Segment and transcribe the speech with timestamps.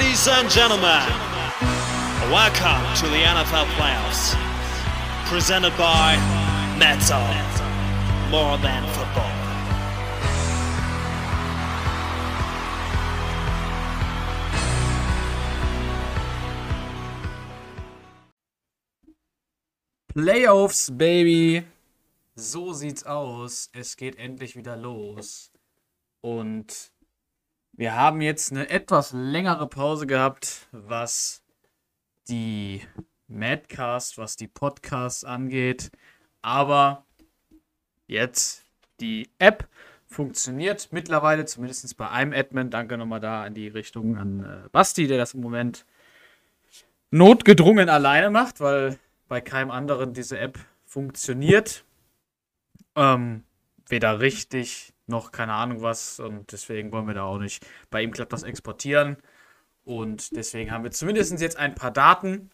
[0.00, 1.04] Ladies and gentlemen,
[2.32, 4.34] welcome to the NFL playoffs.
[5.26, 6.16] Presented by
[6.78, 7.20] Metal.
[8.30, 9.30] More than football.
[20.14, 21.66] Playoffs, Baby.
[22.36, 23.68] So sieht's aus.
[23.74, 25.50] Es geht endlich wieder los.
[26.22, 26.90] Und
[27.80, 31.42] wir haben jetzt eine etwas längere Pause gehabt, was
[32.28, 32.82] die
[33.26, 35.90] Madcast, was die Podcasts angeht.
[36.42, 37.06] Aber
[38.06, 38.66] jetzt
[39.00, 39.66] die App
[40.06, 42.68] funktioniert mittlerweile, zumindest bei einem Admin.
[42.68, 45.86] Danke nochmal da in die Richtung an äh, Basti, der das im Moment
[47.10, 51.86] notgedrungen alleine macht, weil bei keinem anderen diese App funktioniert.
[52.94, 53.44] Ähm,
[53.88, 57.66] weder richtig noch keine Ahnung was und deswegen wollen wir da auch nicht.
[57.90, 59.16] Bei ihm klappt das Exportieren
[59.84, 62.50] und deswegen haben wir zumindest jetzt ein paar Daten.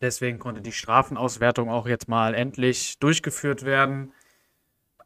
[0.00, 4.12] Deswegen konnte die Strafenauswertung auch jetzt mal endlich durchgeführt werden.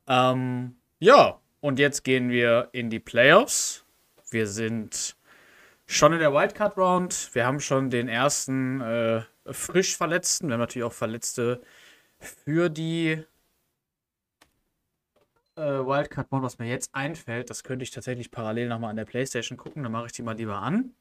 [0.08, 3.84] Ähm, ja, und jetzt gehen wir in die Playoffs.
[4.30, 5.16] Wir sind
[5.86, 7.30] schon in der Wildcard Round.
[7.32, 10.48] Wir haben schon den ersten äh, frisch Verletzten.
[10.48, 11.60] Wir haben natürlich auch Verletzte
[12.18, 13.24] für die
[15.56, 17.50] äh, Wildcard Round, was mir jetzt einfällt.
[17.50, 19.82] Das könnte ich tatsächlich parallel nochmal an der Playstation gucken.
[19.82, 20.94] Dann mache ich die mal lieber an.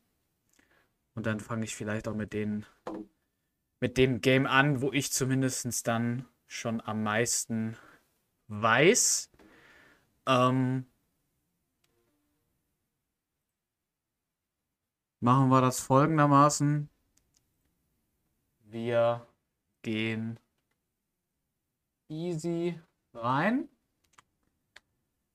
[1.15, 2.65] Und dann fange ich vielleicht auch mit, den,
[3.79, 7.77] mit dem Game an, wo ich zumindest dann schon am meisten
[8.47, 9.29] weiß.
[10.27, 10.85] Ähm,
[15.19, 16.89] machen wir das folgendermaßen.
[18.63, 19.27] Wir
[19.81, 20.39] gehen
[22.07, 22.79] easy
[23.13, 23.67] rein.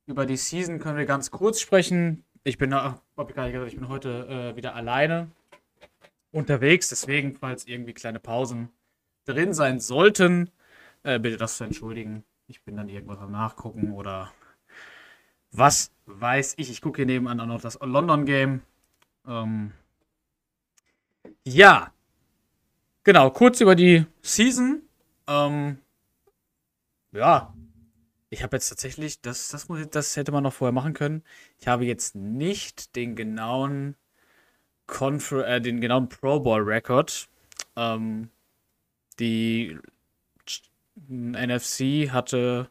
[0.07, 2.25] Über die Season können wir ganz kurz sprechen.
[2.43, 5.31] Ich bin, ach, hab ich gar nicht gesagt, ich bin heute äh, wieder alleine
[6.31, 6.89] unterwegs.
[6.89, 8.69] Deswegen, falls irgendwie kleine Pausen
[9.25, 10.51] drin sein sollten,
[11.03, 12.25] äh, bitte das zu entschuldigen.
[12.47, 14.33] Ich bin dann irgendwas am Nachgucken oder
[15.53, 16.71] was weiß ich.
[16.71, 18.61] Ich gucke hier nebenan auch noch das London Game.
[19.27, 19.73] Ähm,
[21.45, 21.95] ja,
[23.05, 24.81] Genau, kurz über die Season.
[25.29, 25.77] Ähm,
[27.13, 27.54] ja,
[28.35, 31.23] ich habe jetzt tatsächlich, das, das, muss, das hätte man noch vorher machen können.
[31.61, 33.95] Ich habe jetzt nicht den genauen
[34.87, 37.29] Confer äh, den genauen Pro Bowl Record.
[37.77, 38.31] Ähm,
[39.21, 39.79] die
[41.09, 42.69] NFC hatte,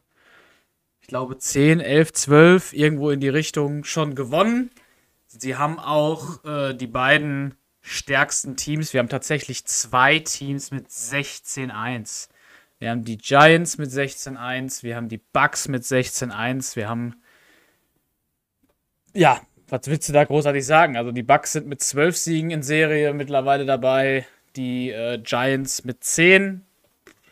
[1.00, 4.70] ich glaube, 10, 11, 12 irgendwo in die Richtung schon gewonnen.
[5.26, 8.92] Sie haben auch äh, die beiden stärksten Teams.
[8.92, 12.28] Wir haben tatsächlich zwei Teams mit 16-1.
[12.84, 17.14] Wir haben die Giants mit 16-1, wir haben die Bucks mit 16-1, wir haben.
[19.14, 20.98] Ja, was willst du da großartig sagen?
[20.98, 26.04] Also die Bucks sind mit 12 Siegen in Serie mittlerweile dabei, die äh, Giants mit
[26.04, 26.66] 10.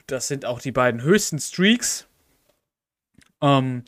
[0.07, 2.09] Das sind auch die beiden höchsten Streaks.
[3.43, 3.85] Ähm,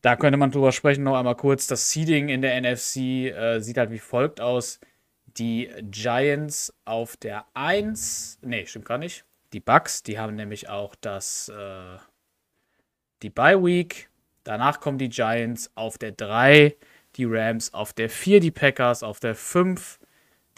[0.00, 1.66] da könnte man drüber sprechen, noch einmal kurz.
[1.66, 2.98] Das Seeding in der NFC
[3.32, 4.78] äh, sieht halt wie folgt aus
[5.26, 8.38] die Giants auf der 1.
[8.42, 9.24] Nee, stimmt gar nicht.
[9.52, 11.98] Die Bucks, die haben nämlich auch das äh,
[13.22, 14.08] die Bye Week.
[14.44, 16.74] Danach kommen die Giants auf der 3,
[17.16, 20.00] die Rams auf der 4, die Packers auf der 5,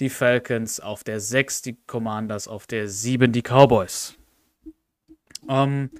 [0.01, 4.17] die Falcons auf der 6, die Commanders auf der 7, die Cowboys.
[5.49, 5.91] Ähm,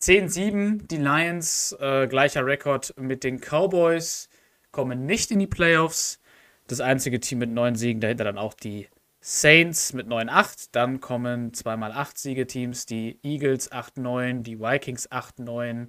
[0.00, 4.28] 10-7, die Lions, äh, gleicher Rekord mit den Cowboys,
[4.70, 6.18] kommen nicht in die Playoffs
[6.66, 8.00] das einzige Team mit neun Siegen.
[8.00, 8.88] Dahinter dann auch die
[9.24, 10.70] Saints mit 9-8.
[10.72, 15.88] Dann kommen zweimal 8 Siege-Teams, die Eagles 8-9, die Vikings 8-9.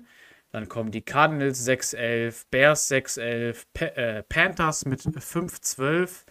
[0.51, 6.25] Dann kommen die Cardinals 6-11, Bears 6-11, pa äh, Panthers mit 5-12,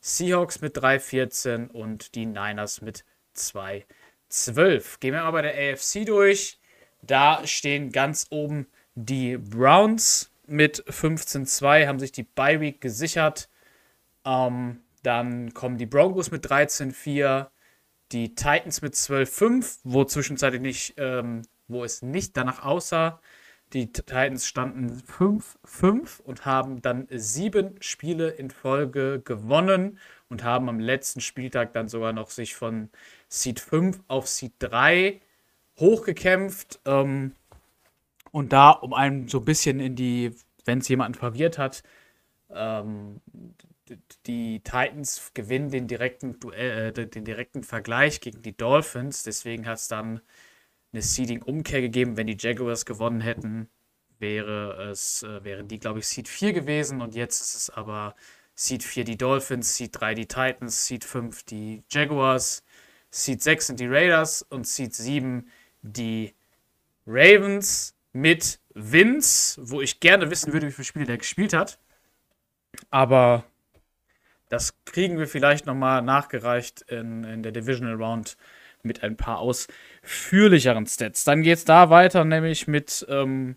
[0.00, 5.00] Seahawks mit 3-14 und die Niners mit 2-12.
[5.00, 6.60] Gehen wir aber bei der AFC durch.
[7.00, 13.48] Da stehen ganz oben die Browns mit 15-2, haben sich die Bye Week gesichert.
[14.26, 17.48] Ähm, dann kommen die Broncos mit 13-4,
[18.12, 23.20] die Titans mit 12-5, wo zwischenzeitlich nicht, ähm, wo es nicht danach aussah.
[23.72, 30.78] Die Titans standen 5-5 und haben dann sieben Spiele in Folge gewonnen und haben am
[30.78, 32.90] letzten Spieltag dann sogar noch sich von
[33.28, 35.20] Seed 5 auf Seed 3
[35.78, 36.80] hochgekämpft.
[36.84, 37.32] Ähm,
[38.30, 40.34] und da, um einen so ein bisschen in die,
[40.64, 41.82] wenn es jemanden verwirrt hat,
[42.50, 43.20] ähm,
[44.26, 49.22] die Titans gewinnen den direkten Duell, äh, den direkten Vergleich gegen die Dolphins.
[49.22, 50.20] Deswegen hat es dann
[50.92, 52.16] eine Seeding-Umkehr gegeben.
[52.16, 53.68] Wenn die Jaguars gewonnen hätten,
[54.18, 57.00] wäre es, äh, wären die, glaube ich, Seed 4 gewesen.
[57.00, 58.14] Und jetzt ist es aber
[58.54, 62.64] Seed 4 die Dolphins, Seed 3 die Titans, Seed 5 die Jaguars,
[63.10, 65.50] Seed 6 sind die Raiders und Seed 7
[65.82, 66.34] die
[67.06, 71.78] Ravens mit Vince, wo ich gerne wissen würde, wie viele Spiele der gespielt hat.
[72.90, 73.44] Aber
[74.52, 78.36] das kriegen wir vielleicht nochmal nachgereicht in, in der Divisional Round
[78.82, 81.24] mit ein paar ausführlicheren Stats.
[81.24, 83.56] Dann geht es da weiter, nämlich mit ähm,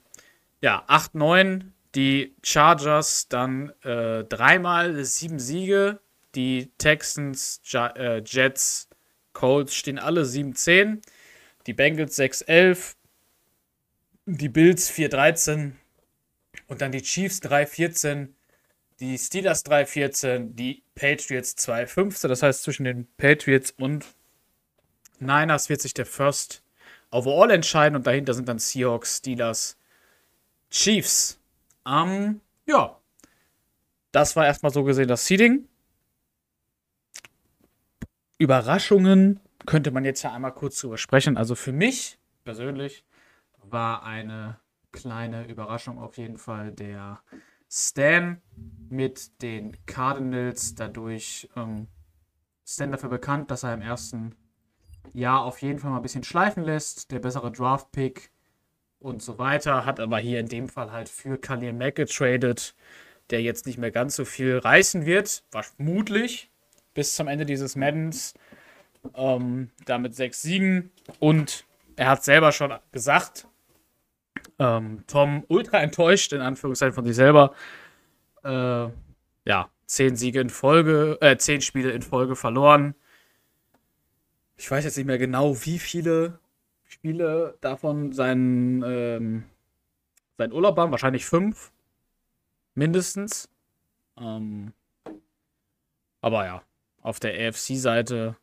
[0.61, 1.65] ja, 8-9
[1.95, 5.99] die Chargers, dann äh, dreimal sieben Siege.
[6.33, 8.87] Die Texans, ja, äh, Jets,
[9.33, 11.01] Colts stehen alle 7-10.
[11.67, 12.95] Die Bengals 6-11.
[14.25, 15.73] Die Bills 4-13.
[16.67, 18.34] Und dann die Chiefs 3-14.
[18.99, 20.53] Die Steelers 3-14.
[20.53, 22.27] Die Patriots 2-15.
[22.27, 24.05] Das heißt, zwischen den Patriots und
[25.19, 26.63] Niners wird sich der First
[27.11, 27.95] Overall entscheiden.
[27.95, 29.77] Und dahinter sind dann Seahawks, Steelers,
[30.69, 31.39] Chiefs.
[31.85, 32.99] Ähm, ja.
[34.11, 35.67] Das war erstmal so gesehen das Seeding.
[38.37, 41.37] Überraschungen könnte man jetzt ja einmal kurz drüber sprechen.
[41.37, 43.03] Also für mich persönlich
[43.63, 44.59] war eine
[44.91, 47.21] kleine Überraschung auf jeden Fall der
[47.77, 48.41] Stan
[48.89, 50.75] mit den Cardinals.
[50.75, 51.87] Dadurch ähm,
[52.65, 54.33] Stan dafür bekannt, dass er im ersten
[55.11, 57.11] Jahr auf jeden Fall mal ein bisschen schleifen lässt.
[57.11, 58.31] Der bessere Draft-Pick
[58.99, 59.85] und so weiter.
[59.85, 62.75] Hat aber hier in dem Fall halt für Khalil Mack getradet,
[63.29, 65.43] der jetzt nicht mehr ganz so viel reißen wird.
[65.49, 66.49] Vermutlich
[66.93, 68.35] bis zum Ende dieses Maddens.
[69.15, 70.91] Ähm, damit sechs Siegen.
[71.19, 71.65] Und
[71.97, 73.49] er hat selber schon gesagt,
[74.59, 77.53] ähm, Tom ultra enttäuscht, in Anführungszeichen von sich selber.
[78.43, 78.89] Äh,
[79.47, 82.95] ja, zehn Siege in Folge, äh, zehn Spiele in Folge verloren.
[84.57, 86.39] Ich weiß jetzt nicht mehr genau, wie viele
[86.85, 89.43] Spiele davon sein, ähm,
[90.37, 90.91] sein Urlaub waren.
[90.91, 91.71] Wahrscheinlich fünf.
[92.73, 93.49] Mindestens.
[94.17, 94.73] Ähm,
[96.21, 96.63] aber ja,
[97.01, 98.37] auf der AFC-Seite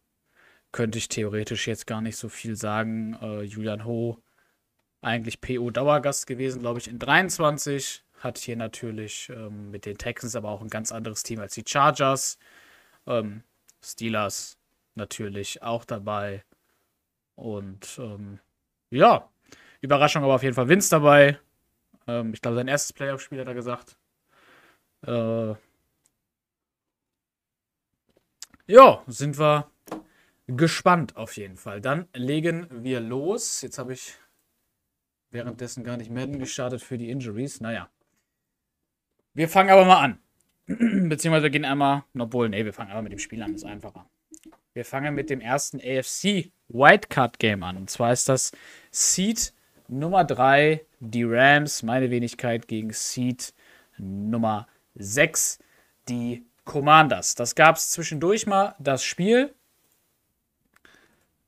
[0.70, 3.16] könnte ich theoretisch jetzt gar nicht so viel sagen.
[3.20, 4.18] Äh, Julian Ho,
[5.02, 8.04] eigentlich PO-Dauergast gewesen, glaube ich, in 23.
[8.20, 11.64] Hat hier natürlich ähm, mit den Texans aber auch ein ganz anderes Team als die
[11.66, 12.38] Chargers.
[13.06, 13.43] Ähm,
[13.82, 14.56] Steelers
[14.94, 16.44] natürlich auch dabei.
[17.34, 18.38] Und ähm,
[18.90, 19.28] ja,
[19.81, 21.38] Überraschung aber auf jeden Fall Vince dabei.
[22.06, 23.96] Ähm, ich glaube, sein erstes Playoff-Spiel hat er gesagt.
[25.05, 25.55] Äh,
[28.66, 29.69] ja, sind wir
[30.46, 31.81] gespannt auf jeden Fall.
[31.81, 33.62] Dann legen wir los.
[33.62, 34.14] Jetzt habe ich
[35.32, 37.61] währenddessen gar nicht Madden gestartet für die Injuries.
[37.61, 37.88] Naja.
[39.34, 40.19] Wir fangen aber mal an.
[41.08, 44.08] Beziehungsweise gehen einmal, obwohl, nee, wir fangen aber mit dem Spiel an, ist einfacher.
[44.75, 47.76] Wir fangen mit dem ersten AFC Wildcard Game an.
[47.76, 48.53] Und zwar ist das
[48.91, 49.53] Seed
[49.89, 53.53] Nummer 3, die Rams, meine Wenigkeit, gegen Seed
[53.98, 55.58] Nummer 6,
[56.08, 57.34] die Commanders.
[57.34, 59.55] Das gab es zwischendurch mal, das Spiel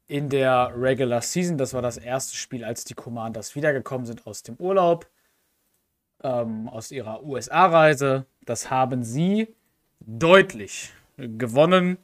[0.06, 1.58] in der Regular Season.
[1.58, 5.08] Das war das erste Spiel, als die Commanders wiedergekommen sind aus dem Urlaub,
[6.22, 8.26] ähm, aus ihrer USA-Reise.
[8.44, 9.54] Das haben sie
[10.00, 11.98] deutlich gewonnen.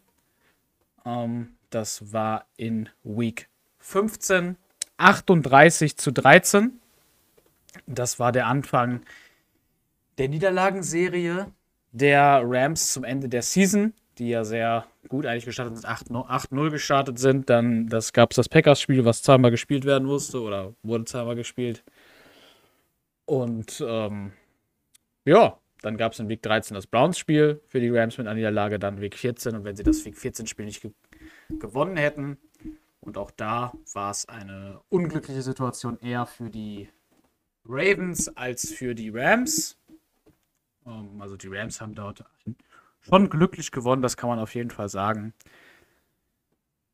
[1.05, 4.57] Ähm, das war in Week 15,
[4.97, 6.81] 38 zu 13.
[7.87, 9.03] Das war der Anfang
[10.19, 11.47] der Niederlagenserie
[11.93, 17.19] der Rams zum Ende der Season die ja sehr gut eigentlich gestartet sind, 8-0 gestartet
[17.19, 17.51] sind.
[17.51, 21.83] Dann das gab es das Packers-Spiel, was zweimal gespielt werden musste oder wurde zweimal gespielt.
[23.25, 24.33] Und ähm,
[25.25, 28.79] ja, dann gab es in Week 13 das Browns-Spiel für die Rams mit einer Niederlage,
[28.79, 29.57] dann Week 14.
[29.57, 30.93] Und wenn sie das Week 14-Spiel nicht ge
[31.59, 32.39] gewonnen hätten,
[33.01, 36.89] und auch da war es eine unglückliche Situation eher für die
[37.65, 39.79] Ravens als für die Rams.
[40.87, 42.25] Ähm, also die Rams haben dort
[43.01, 45.35] schon glücklich gewonnen, das kann man auf jeden Fall sagen.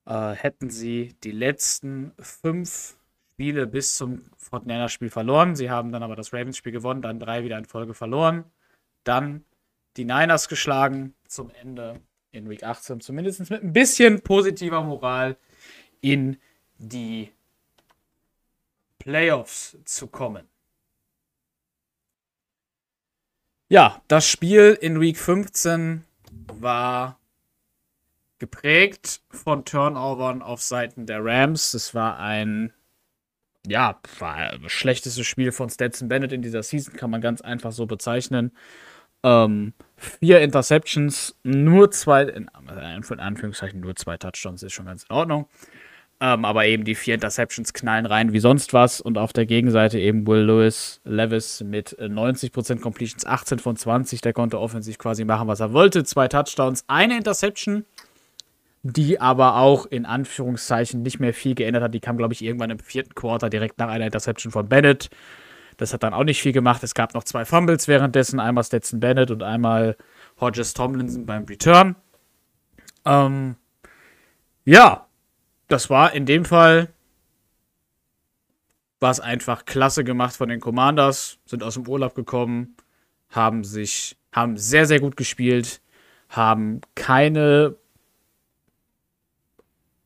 [0.06, 2.96] Äh, hätten sie die letzten fünf
[3.32, 5.56] Spiele bis zum Fortnite-Spiel verloren.
[5.56, 8.44] Sie haben dann aber das Ravens-Spiel gewonnen, dann drei wieder in Folge verloren.
[9.04, 9.44] Dann
[9.96, 12.00] die Niners geschlagen zum Ende
[12.32, 15.36] in Week 18, zumindest mit ein bisschen positiver Moral
[16.00, 16.38] in
[16.78, 17.30] die
[18.98, 20.48] Playoffs zu kommen.
[23.68, 26.04] Ja, das Spiel in Week 15
[26.52, 27.18] war
[28.38, 31.74] geprägt von Turnovern auf Seiten der Rams.
[31.74, 32.72] Es war ein,
[33.66, 37.72] ja, war das schlechteste Spiel von Stetson Bennett in dieser Season, kann man ganz einfach
[37.72, 38.52] so bezeichnen.
[39.24, 45.16] Ähm, vier Interceptions, nur zwei, in, in Anführungszeichen nur zwei Touchdowns, ist schon ganz in
[45.16, 45.48] Ordnung.
[46.18, 49.00] Ähm, aber eben die vier Interceptions knallen rein wie sonst was.
[49.00, 54.22] Und auf der Gegenseite eben Will Lewis Levis mit 90% Completions, 18 von 20.
[54.22, 56.04] Der konnte offensiv quasi machen, was er wollte.
[56.04, 57.84] Zwei Touchdowns, eine Interception,
[58.82, 61.92] die aber auch in Anführungszeichen nicht mehr viel geändert hat.
[61.92, 65.10] Die kam, glaube ich, irgendwann im vierten Quarter direkt nach einer Interception von Bennett.
[65.76, 66.82] Das hat dann auch nicht viel gemacht.
[66.82, 68.40] Es gab noch zwei Fumbles währenddessen.
[68.40, 69.98] Einmal Stetson Bennett und einmal
[70.40, 71.96] Hodges Tomlinson beim Return.
[73.04, 73.56] Ähm,
[74.64, 75.05] ja,
[75.68, 76.92] das war in dem Fall
[79.00, 82.76] war es einfach klasse gemacht von den Commanders, sind aus dem Urlaub gekommen,
[83.28, 85.80] haben sich, haben sehr, sehr gut gespielt,
[86.28, 87.76] haben keine,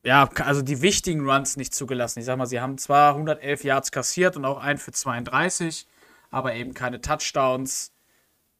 [0.02, 2.18] ja, also die wichtigen Runs nicht zugelassen.
[2.18, 5.86] Ich sag mal, sie haben zwar 111 Yards kassiert und auch einen für 32,
[6.30, 7.92] aber eben keine Touchdowns.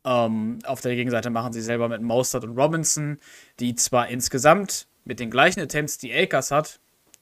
[0.05, 3.19] Ähm, auf der Gegenseite machen sie selber mit Mostert und Robinson,
[3.59, 6.81] die zwar insgesamt mit den gleichen Attempts, die Akers hat,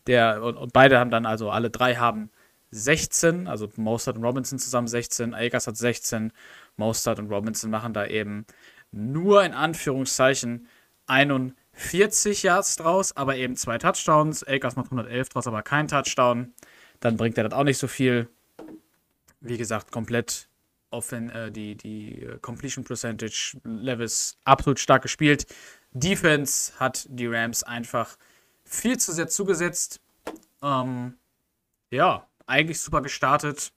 [0.08, 2.30] der, und, und, beide haben dann, also alle drei haben
[2.70, 6.32] 16, also Mostert und Robinson zusammen 16, Akers hat 16,
[6.76, 8.46] Mostert und Robinson machen da eben
[8.90, 10.66] nur in Anführungszeichen
[11.06, 14.44] 41 Yards draus, aber eben zwei Touchdowns.
[14.44, 16.52] Akers macht 111 draus, aber kein Touchdown.
[17.00, 18.28] Dann bringt er das auch nicht so viel.
[19.40, 20.48] Wie gesagt, komplett
[20.90, 25.46] offen, äh, die, die äh, Completion Percentage Levis absolut stark gespielt.
[25.92, 28.16] Defense hat die Rams einfach
[28.68, 30.00] viel zu sehr zugesetzt.
[30.62, 31.18] Ähm,
[31.90, 33.72] ja, eigentlich super gestartet.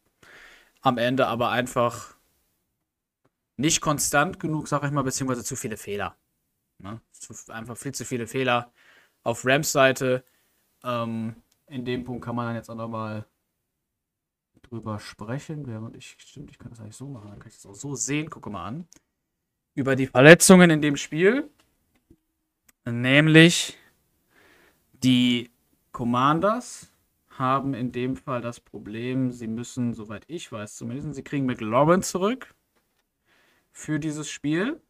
[0.82, 2.16] Am Ende aber einfach
[3.58, 6.16] nicht konstant genug, sag ich mal, beziehungsweise zu viele Fehler.
[6.80, 7.00] Ne?
[7.50, 8.72] Einfach viel zu viele Fehler
[9.24, 10.24] auf Rams Seite.
[10.84, 11.36] Ähm,
[11.68, 13.26] in dem Punkt kann man dann jetzt auch nochmal
[14.64, 15.68] drüber sprechen.
[15.68, 17.96] Während ich, stimmt, ich kann das eigentlich so machen, dann kann ich das auch so
[17.96, 18.30] sehen.
[18.30, 18.88] Gucke mal an.
[19.76, 21.50] Über die Verletzungen in dem Spiel.
[22.84, 23.78] Nämlich
[25.04, 25.52] die
[25.92, 26.92] Commanders
[27.30, 32.04] haben in dem Fall das Problem, sie müssen, soweit ich weiß zumindest, sie kriegen McLaurin
[32.04, 32.54] zurück
[33.72, 34.82] für dieses Spiel.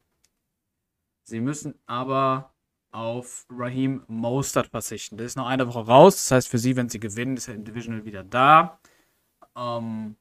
[1.23, 2.53] Sie müssen aber
[2.91, 5.17] auf Raheem Mostert verzichten.
[5.17, 6.15] Der ist noch eine Woche raus.
[6.15, 8.79] Das heißt, für sie, wenn sie gewinnen, ist er im Divisional wieder da.
[9.55, 10.17] Ähm,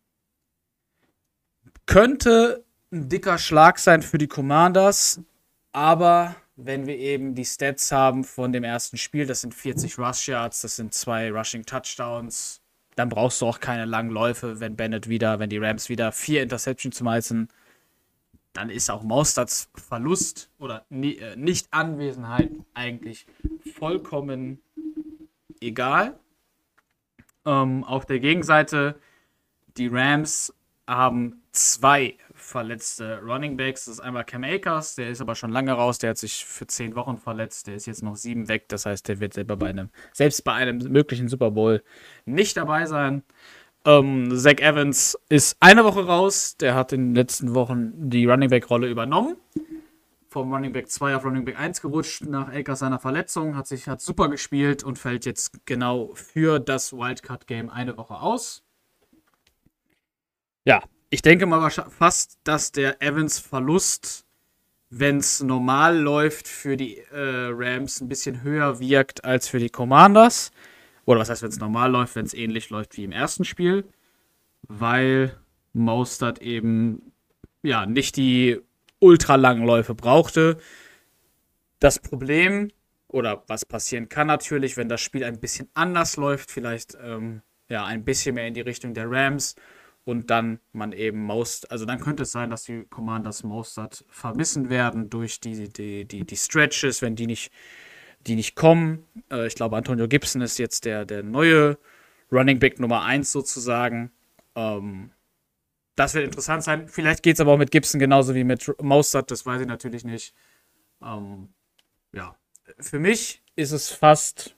[1.87, 5.21] könnte ein dicker Schlag sein für die Commanders,
[5.73, 10.29] aber wenn wir eben die Stats haben von dem ersten Spiel, das sind 40 Rush
[10.29, 12.61] Yards, das sind zwei Rushing Touchdowns,
[12.97, 16.43] dann brauchst du auch keine langen Läufe, wenn Bennett wieder, wenn die Rams wieder vier
[16.43, 17.49] Interceptions schmeißen,
[18.53, 23.27] dann ist auch Maustats Verlust oder äh, Nicht-Anwesenheit eigentlich
[23.75, 24.61] vollkommen
[25.61, 26.19] egal.
[27.47, 28.97] Ähm, auf der Gegenseite,
[29.77, 30.53] die Rams
[30.87, 32.17] haben zwei
[32.51, 33.87] verletzte Running Backs.
[33.87, 36.67] Das ist einmal Cam Akers, der ist aber schon lange raus, der hat sich für
[36.67, 39.71] zehn Wochen verletzt, der ist jetzt noch sieben weg, das heißt, der wird selber bei
[39.71, 41.83] einem, selbst bei einem möglichen Super Bowl
[42.27, 43.23] nicht dabei sein.
[43.87, 48.51] Ähm, Zach Evans ist eine Woche raus, der hat in den letzten Wochen die Running
[48.51, 49.37] Back-Rolle übernommen.
[50.29, 53.89] Vom Running Back 2 auf Running Back 1 gerutscht nach Akers seiner Verletzung, hat sich
[53.89, 58.63] hat super gespielt und fällt jetzt genau für das Wildcard-Game eine Woche aus.
[60.65, 64.25] Ja, ich denke mal fast, dass der Evans-Verlust,
[64.91, 69.71] wenn es normal läuft, für die äh, Rams ein bisschen höher wirkt als für die
[69.71, 70.53] Commanders.
[71.05, 73.85] Oder was heißt, wenn es normal läuft, wenn es ähnlich läuft wie im ersten Spiel.
[74.63, 75.37] Weil
[75.73, 77.13] Mostert eben
[77.63, 78.61] ja nicht die
[79.01, 80.59] ultralangen Läufe brauchte.
[81.81, 82.71] Das Problem
[83.09, 87.85] oder was passieren kann natürlich, wenn das Spiel ein bisschen anders läuft, vielleicht ähm, ja
[87.85, 89.57] ein bisschen mehr in die Richtung der Rams
[90.05, 94.71] und dann man eben Most, also dann könnte es sein, dass die Commanders Mostert vermissen
[94.71, 97.53] werden durch die, die, die, die Stretches, wenn die nicht,
[98.27, 99.05] die nicht kommen.
[99.31, 101.79] Äh, ich glaube, Antonio Gibson ist jetzt der, der neue
[102.33, 104.11] Running Back Nummer 1 sozusagen.
[104.55, 105.11] Ähm,
[105.97, 106.89] das wird interessant sein.
[106.89, 110.05] Vielleicht geht es aber auch mit Gibson genauso wie mit Mostert, das weiß ich natürlich
[110.05, 110.35] nicht.
[111.03, 111.49] Ähm,
[112.13, 112.37] ja,
[112.79, 114.57] für mich ist es fast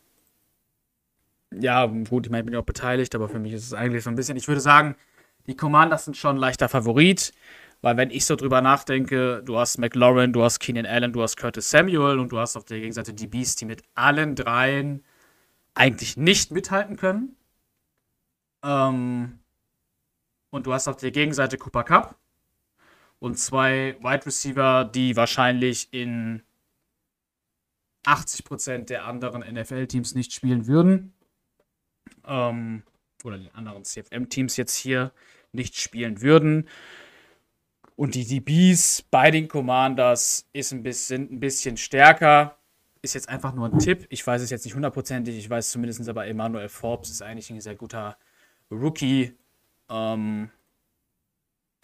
[1.60, 4.04] ja, gut, ich meine, ich bin ja auch beteiligt, aber für mich ist es eigentlich
[4.04, 4.96] so ein bisschen, ich würde sagen,
[5.46, 7.32] die Commanders sind schon ein leichter Favorit,
[7.80, 11.36] weil wenn ich so drüber nachdenke, du hast McLaurin, du hast Keenan Allen, du hast
[11.36, 15.04] Curtis Samuel und du hast auf der Gegenseite die Beast, die mit allen dreien
[15.74, 17.36] eigentlich nicht mithalten können.
[18.62, 19.40] Ähm,
[20.50, 22.16] und du hast auf der Gegenseite Cooper Cup
[23.18, 26.42] und zwei Wide Receiver, die wahrscheinlich in
[28.04, 31.14] 80% der anderen NFL-Teams nicht spielen würden.
[32.24, 32.82] Ähm,
[33.24, 35.12] oder den anderen CFM-Teams jetzt hier
[35.52, 36.68] nicht spielen würden.
[37.96, 42.58] Und die DBs bei den Commanders ist ein bisschen, ein bisschen stärker.
[43.02, 44.06] ist jetzt einfach nur ein Tipp.
[44.10, 45.36] Ich weiß es jetzt nicht hundertprozentig.
[45.36, 48.16] Ich weiß zumindest aber, Emmanuel Forbes ist eigentlich ein sehr guter
[48.70, 49.34] Rookie.
[49.90, 50.50] Ähm,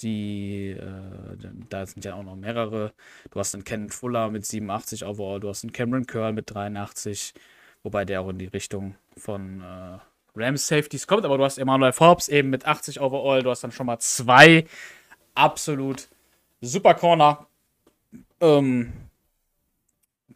[0.00, 1.37] die, äh,
[1.68, 2.92] da sind ja auch noch mehrere.
[3.30, 7.35] Du hast einen Ken Fuller mit 87 overall, du hast einen Cameron Curl mit 83,
[7.83, 9.99] wobei der auch in die Richtung von äh,
[10.38, 13.73] Rams Safeties kommt, aber du hast Emmanuel Forbes eben mit 80 overall, du hast dann
[13.73, 14.66] schon mal zwei
[15.35, 16.09] absolut
[16.61, 17.47] super Corner,
[18.40, 18.92] ähm,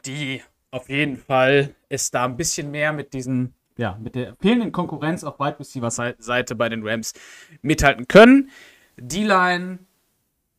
[0.04, 4.72] die auf jeden Fall ist da ein bisschen mehr mit diesen, ja, mit der fehlenden
[4.72, 7.12] Konkurrenz auf Wide Receiver Seite bei den Rams
[7.60, 8.50] mithalten können.
[8.96, 9.80] Die Line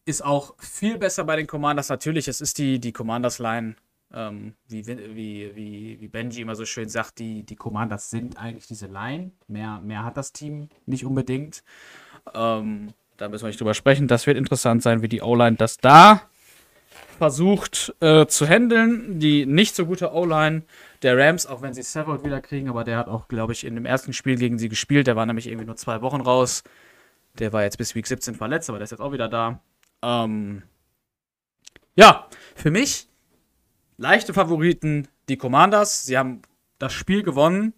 [0.06, 1.90] ist auch viel besser bei den Commanders.
[1.90, 3.76] Natürlich, es ist die, die Commanders Line,
[4.14, 8.68] ähm, wie, wie, wie, wie Benji immer so schön sagt, die, die Commanders sind eigentlich
[8.68, 9.32] diese Line.
[9.48, 11.64] Mehr, mehr hat das Team nicht unbedingt.
[12.34, 14.08] Ähm, da müssen wir nicht drüber sprechen.
[14.08, 16.22] Das wird interessant sein, wie die O-Line das da
[17.18, 19.20] versucht äh, zu handeln.
[19.20, 20.64] Die nicht so gute O-Line
[21.02, 23.76] der Rams, auch wenn sie Savold wieder kriegen, aber der hat auch, glaube ich, in
[23.76, 25.08] dem ersten Spiel gegen sie gespielt.
[25.08, 26.64] Der war nämlich irgendwie nur zwei Wochen raus.
[27.40, 29.60] Der war jetzt bis Week 17 verletzt, aber der ist jetzt auch wieder da.
[30.02, 30.64] Ähm,
[31.96, 33.08] ja, für mich
[34.04, 36.04] leichte Favoriten die Commanders.
[36.04, 36.42] Sie haben
[36.78, 37.74] das Spiel gewonnen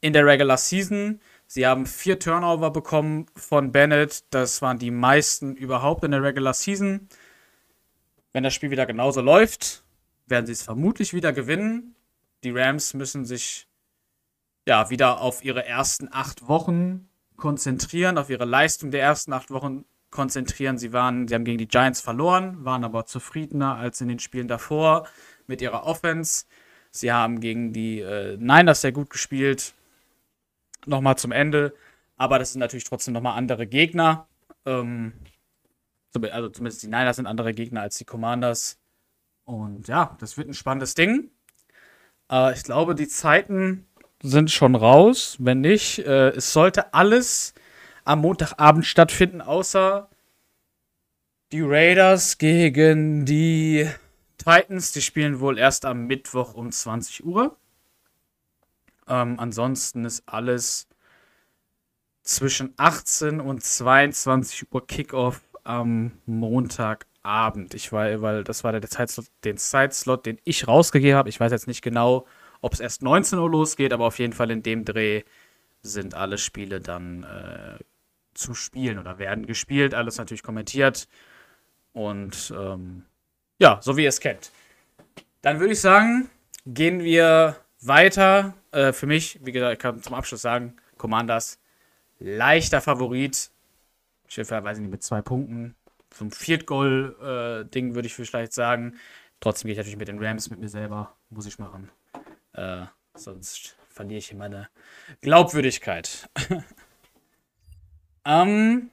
[0.00, 1.20] in der Regular Season.
[1.46, 4.24] Sie haben vier Turnover bekommen von Bennett.
[4.30, 7.08] Das waren die meisten überhaupt in der Regular Season.
[8.32, 9.84] Wenn das Spiel wieder genauso läuft,
[10.26, 11.94] werden sie es vermutlich wieder gewinnen.
[12.42, 13.68] Die Rams müssen sich
[14.66, 19.84] ja wieder auf ihre ersten acht Wochen konzentrieren, auf ihre Leistung der ersten acht Wochen
[20.10, 20.78] konzentrieren.
[20.78, 24.48] Sie waren, sie haben gegen die Giants verloren, waren aber zufriedener als in den Spielen
[24.48, 25.06] davor
[25.48, 26.46] mit ihrer Offense.
[26.90, 29.74] Sie haben gegen die äh, Niners sehr gut gespielt.
[30.86, 31.74] Nochmal zum Ende.
[32.16, 34.28] Aber das sind natürlich trotzdem nochmal andere Gegner.
[34.64, 35.12] Ähm,
[36.14, 38.78] also zumindest die Niners sind andere Gegner als die Commanders.
[39.44, 41.30] Und ja, das wird ein spannendes Ding.
[42.30, 43.86] Äh, ich glaube, die Zeiten
[44.22, 45.36] sind schon raus.
[45.38, 47.54] Wenn nicht, äh, es sollte alles
[48.04, 50.08] am Montagabend stattfinden, außer
[51.52, 53.88] die Raiders gegen die
[54.38, 54.92] Titans.
[54.92, 57.56] Die spielen wohl erst am Mittwoch um 20 Uhr.
[59.08, 60.88] Ähm, ansonsten ist alles
[62.22, 67.74] zwischen 18 und 22 Uhr Kickoff am Montagabend.
[67.74, 71.28] Ich war, weil das war der Zeitslot, den Zeitslot, den ich rausgegeben habe.
[71.28, 72.26] Ich weiß jetzt nicht genau,
[72.60, 75.22] ob es erst 19 Uhr losgeht, aber auf jeden Fall in dem Dreh
[75.82, 77.78] sind alle Spiele dann äh,
[78.34, 79.94] zu spielen oder werden gespielt.
[79.94, 81.08] Alles natürlich kommentiert.
[81.92, 83.04] Und ähm,
[83.58, 84.50] ja, so wie ihr es kennt.
[85.42, 86.30] Dann würde ich sagen,
[86.66, 88.54] gehen wir weiter.
[88.72, 91.58] Äh, für mich, wie gesagt, ich kann zum Abschluss sagen, Commanders
[92.18, 93.50] leichter Favorit.
[94.28, 95.74] Ich weiß nicht, mit zwei Punkten.
[96.10, 98.98] Zum Field Goal-Ding äh, würde ich vielleicht sagen.
[99.40, 101.14] Trotzdem gehe ich natürlich mit den Rams mit mir selber.
[101.30, 101.90] Muss ich machen.
[102.54, 104.68] Äh, sonst verliere ich hier meine
[105.20, 106.28] Glaubwürdigkeit.
[108.24, 108.90] ähm,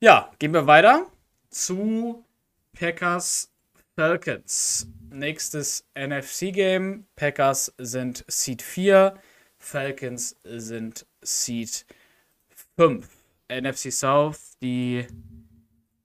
[0.00, 1.06] ja, gehen wir weiter
[1.50, 2.25] zu
[2.78, 3.50] Packers
[3.96, 4.86] Falcons.
[5.10, 7.06] Nächstes NFC-Game.
[7.16, 9.14] Packers sind Seed 4,
[9.58, 11.86] Falcons sind Seed
[12.76, 13.08] 5.
[13.48, 15.06] NFC South, die,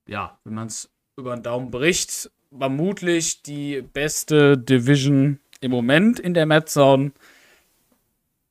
[0.08, 6.34] ja, wenn man es über den Daumen bricht, vermutlich die beste Division im Moment in
[6.34, 7.12] der Mad Zone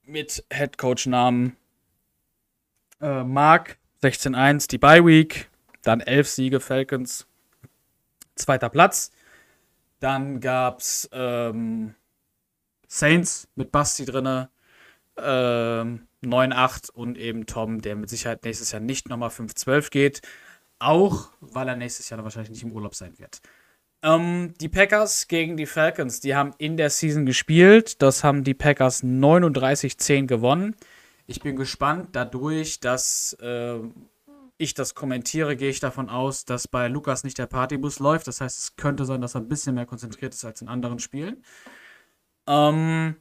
[0.03, 1.57] mit Headcoach-Namen
[3.01, 5.49] äh, Mark 16-1, die Bye Week,
[5.83, 7.27] dann 11 Siege Falcons,
[8.41, 9.13] zweiter Platz.
[10.01, 11.95] Dann gab es ähm,
[12.89, 14.49] Saints mit Basti drin,
[15.17, 20.23] ähm, 9-8 und eben Tom, der mit Sicherheit nächstes Jahr nicht nochmal 5-12 geht.
[20.79, 23.41] Auch weil er nächstes Jahr wahrscheinlich nicht im Urlaub sein wird.
[24.03, 28.01] Ähm, die Packers gegen die Falcons, die haben in der Season gespielt.
[28.01, 30.75] Das haben die Packers 39-10 gewonnen.
[31.27, 33.79] Ich bin gespannt, dadurch, dass äh,
[34.61, 38.27] ich das kommentiere, gehe ich davon aus, dass bei Lukas nicht der Partybus läuft.
[38.27, 40.99] Das heißt, es könnte sein, dass er ein bisschen mehr konzentriert ist als in anderen
[40.99, 41.43] Spielen.
[42.47, 43.17] Ähm,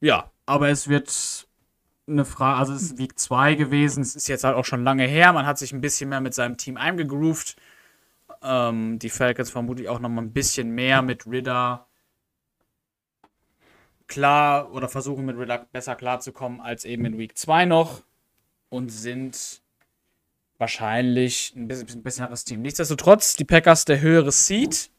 [0.00, 1.46] ja, aber es wird
[2.06, 4.02] eine Frage, also es ist Week 2 gewesen.
[4.02, 5.32] Es ist jetzt halt auch schon lange her.
[5.34, 7.56] Man hat sich ein bisschen mehr mit seinem Team eingegroovt.
[8.42, 11.86] Ähm, die Falcons vermutlich auch noch mal ein bisschen mehr mit Ridder
[14.06, 18.02] klar oder versuchen mit Ridder besser klarzukommen als eben in Week 2 noch
[18.70, 19.62] und sind
[20.60, 22.62] wahrscheinlich ein bisschen, ein besseres Team.
[22.62, 24.90] Nichtsdestotrotz, die Packers der höhere Seed.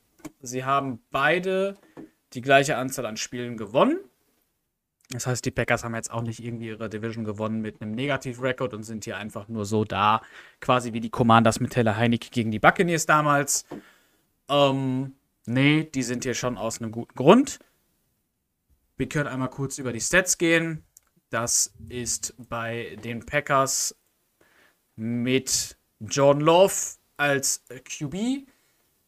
[0.42, 1.78] Sie haben beide
[2.34, 4.00] die gleiche Anzahl an Spielen gewonnen.
[5.12, 8.74] Das heißt, die Packers haben jetzt auch nicht irgendwie ihre Division gewonnen mit einem Negativ-Record
[8.74, 10.22] und sind hier einfach nur so da,
[10.62, 13.66] quasi wie die Commanders mit Taylor Heinecke gegen die Buccaneers damals.
[14.50, 15.14] Ähm,
[15.46, 17.60] Nee, die sind hier schon aus einem guten Grund.
[18.96, 20.86] Wir können einmal kurz über die Stats gehen.
[21.30, 23.96] Das ist bei den Packers
[24.96, 26.74] mit Jordan Love
[27.18, 28.48] als QB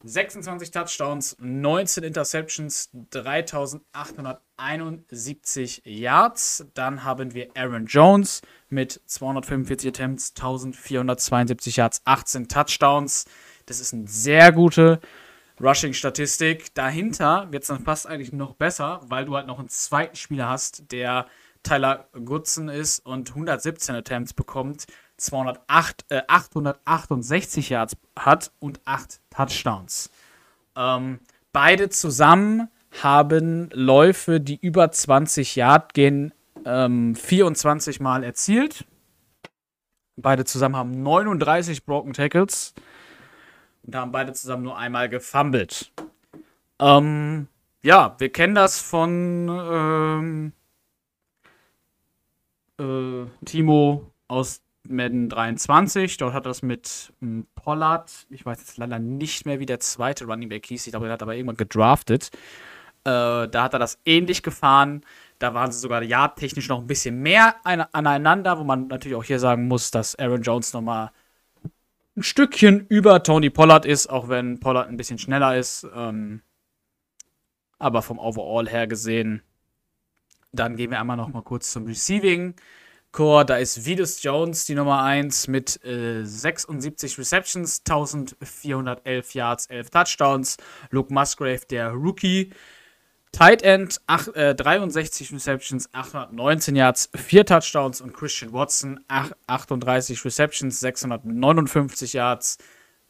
[0.04, 6.66] 26 Touchdowns, 19 Interceptions, 3871 Yards.
[6.74, 13.24] Dann haben wir Aaron Jones mit 245 Attempts, 1472 Yards, 18 Touchdowns.
[13.66, 15.00] Das ist eine sehr gute
[15.62, 16.74] Rushing-Statistik.
[16.74, 20.50] Dahinter wird es dann fast eigentlich noch besser, weil du halt noch einen zweiten Spieler
[20.50, 21.28] hast, der
[21.64, 24.86] Tyler Goodson ist und 117 Attempts bekommt,
[25.24, 30.12] 208, äh, 868 Yards hat und 8 Touchdowns.
[30.76, 31.20] Ähm,
[31.52, 32.70] beide zusammen
[33.02, 36.34] haben Läufe, die über 20 Yard gehen,
[36.66, 38.86] ähm, 24 Mal erzielt.
[40.16, 42.74] Beide zusammen haben 39 Broken Tackles
[43.84, 45.92] und haben beide zusammen nur einmal gefumbled.
[46.80, 47.48] Ähm,
[47.82, 50.54] ja, wir kennen das von ähm,
[52.80, 56.18] äh, Timo aus Madden 23.
[56.18, 59.80] Dort hat er das mit ähm, Pollard, ich weiß jetzt leider nicht mehr, wie der
[59.80, 60.86] zweite Running Back hieß.
[60.86, 62.32] Ich glaube, er hat aber irgendwann gedraftet.
[63.06, 65.02] Äh, da hat er das ähnlich gefahren.
[65.40, 69.40] Da waren sie sogar jahrtechnisch noch ein bisschen mehr aneinander, wo man natürlich auch hier
[69.40, 71.12] sagen muss, dass Aaron Jones nochmal
[72.16, 75.88] ein Stückchen über Tony Pollard ist, auch wenn Pollard ein bisschen schneller ist.
[75.96, 76.42] Ähm,
[77.80, 79.42] aber vom Overall her gesehen.
[80.54, 82.56] Dann gehen wir einmal noch mal kurz zum Receiving.
[83.14, 89.92] Core, da ist Vidus Jones die Nummer 1 mit äh, 76 Receptions, 1411 Yards, 11
[89.92, 90.58] Touchdowns.
[90.90, 92.50] Luke Musgrave, der Rookie.
[93.32, 98.02] Tight End, ach, äh, 63 Receptions, 819 Yards, 4 Touchdowns.
[98.02, 102.58] Und Christian Watson, ach, 38 Receptions, 659 Yards,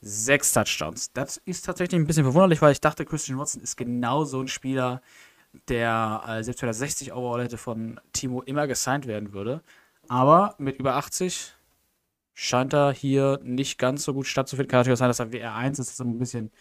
[0.02, 1.14] 6 Touchdowns.
[1.14, 4.50] Das ist tatsächlich ein bisschen verwunderlich, weil ich dachte, Christian Watson ist genau so ein
[4.50, 5.02] Spieler,
[5.70, 9.62] der äh, selbst wenn er 60 Overall hätte von Timo immer gesigned werden würde.
[10.14, 11.56] Aber mit über 80
[12.36, 14.70] scheint er hier nicht ganz so gut stattzufinden.
[14.70, 16.52] Kann natürlich auch sein, dass er WR1 ist, dass er ein bisschen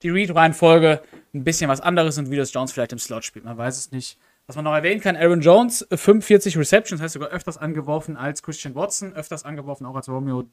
[0.00, 1.02] die Read-Reihenfolge
[1.34, 3.44] ein bisschen was anderes und wie das Jones vielleicht im Slot spielt.
[3.44, 4.18] Man weiß es nicht.
[4.46, 8.74] Was man noch erwähnen kann, Aaron Jones, 45 Receptions, heißt sogar öfters angeworfen als Christian
[8.74, 10.44] Watson, öfters angeworfen auch als Romeo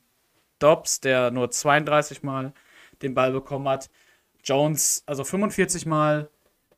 [0.60, 2.52] Dobbs, der nur 32 Mal
[3.02, 3.90] den Ball bekommen hat.
[4.44, 6.30] Jones, also 45 Mal,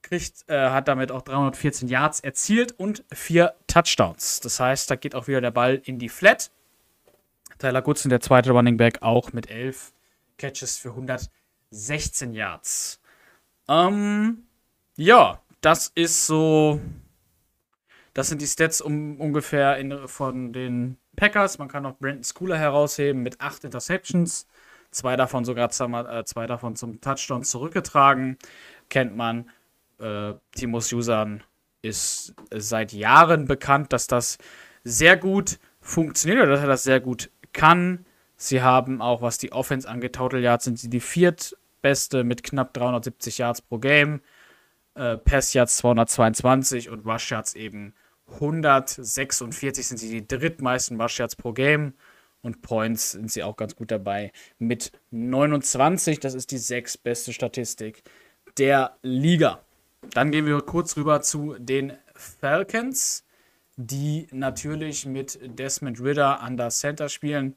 [0.01, 4.39] kriegt, äh, hat damit auch 314 Yards erzielt und vier Touchdowns.
[4.39, 6.51] Das heißt, da geht auch wieder der Ball in die Flat.
[7.59, 9.93] Tyler Goodson, der zweite Running Back, auch mit 11
[10.37, 12.99] Catches für 116 Yards.
[13.67, 14.43] Ähm,
[14.95, 16.81] ja, das ist so.
[18.13, 21.59] Das sind die Stats um, ungefähr in, von den Packers.
[21.59, 24.47] Man kann noch Brandon Schooler herausheben mit 8 Interceptions.
[24.89, 28.37] Zwei davon sogar äh, zwei davon zum Touchdown zurückgetragen.
[28.89, 29.49] Kennt man
[30.01, 31.43] äh, Timos Usern
[31.81, 34.37] ist seit Jahren bekannt, dass das
[34.83, 38.05] sehr gut funktioniert oder dass er das sehr gut kann.
[38.35, 42.73] Sie haben auch, was die Offense angeht, Total Yards sind sie die viertbeste mit knapp
[42.73, 44.21] 370 Yards pro Game.
[44.95, 47.93] Äh, Pass Yards 222 und Rush Yards eben
[48.33, 51.93] 146 sind sie die drittmeisten Rush Yards pro Game.
[52.41, 56.19] Und Points sind sie auch ganz gut dabei mit 29.
[56.19, 58.01] Das ist die sechstbeste Statistik
[58.57, 59.61] der Liga.
[60.09, 63.23] Dann gehen wir kurz rüber zu den Falcons,
[63.77, 67.55] die natürlich mit Desmond Ritter an der Center spielen.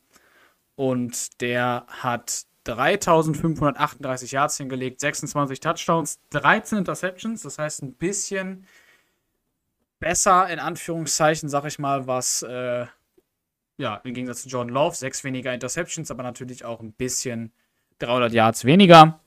[0.77, 7.43] Und der hat 3538 Yards hingelegt, 26 Touchdowns, 13 Interceptions.
[7.43, 8.67] Das heißt, ein bisschen
[9.99, 12.87] besser, in Anführungszeichen, sag ich mal, was, äh,
[13.77, 17.53] ja, im Gegensatz zu Jordan Love, sechs weniger Interceptions, aber natürlich auch ein bisschen
[17.99, 19.21] 300 Yards weniger.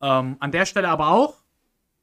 [0.00, 1.36] Ähm, an der Stelle aber auch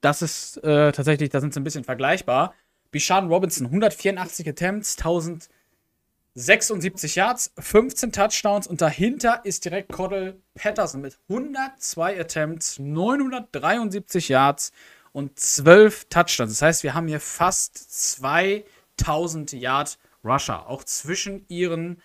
[0.06, 2.54] das ist äh, tatsächlich, da sind sie ein bisschen vergleichbar.
[2.92, 11.18] Bishan Robinson, 184 Attempts, 1076 Yards, 15 Touchdowns und dahinter ist direkt Cordell Patterson mit
[11.28, 14.72] 102 Attempts, 973 Yards
[15.12, 16.52] und 12 Touchdowns.
[16.52, 17.76] Das heißt, wir haben hier fast
[18.22, 22.00] 2000 Yard Rusher, auch zwischen ihren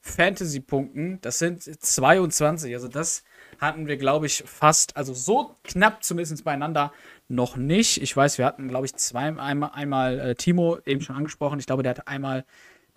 [0.00, 1.20] Fantasy-Punkten.
[1.20, 2.74] Das sind 22.
[2.74, 3.22] Also das
[3.60, 6.92] hatten wir, glaube ich, fast, also so knapp zumindest beieinander
[7.28, 8.02] noch nicht.
[8.02, 11.58] Ich weiß, wir hatten, glaube ich, zwei, einmal, einmal äh, Timo eben schon angesprochen.
[11.58, 12.44] Ich glaube, der hatte einmal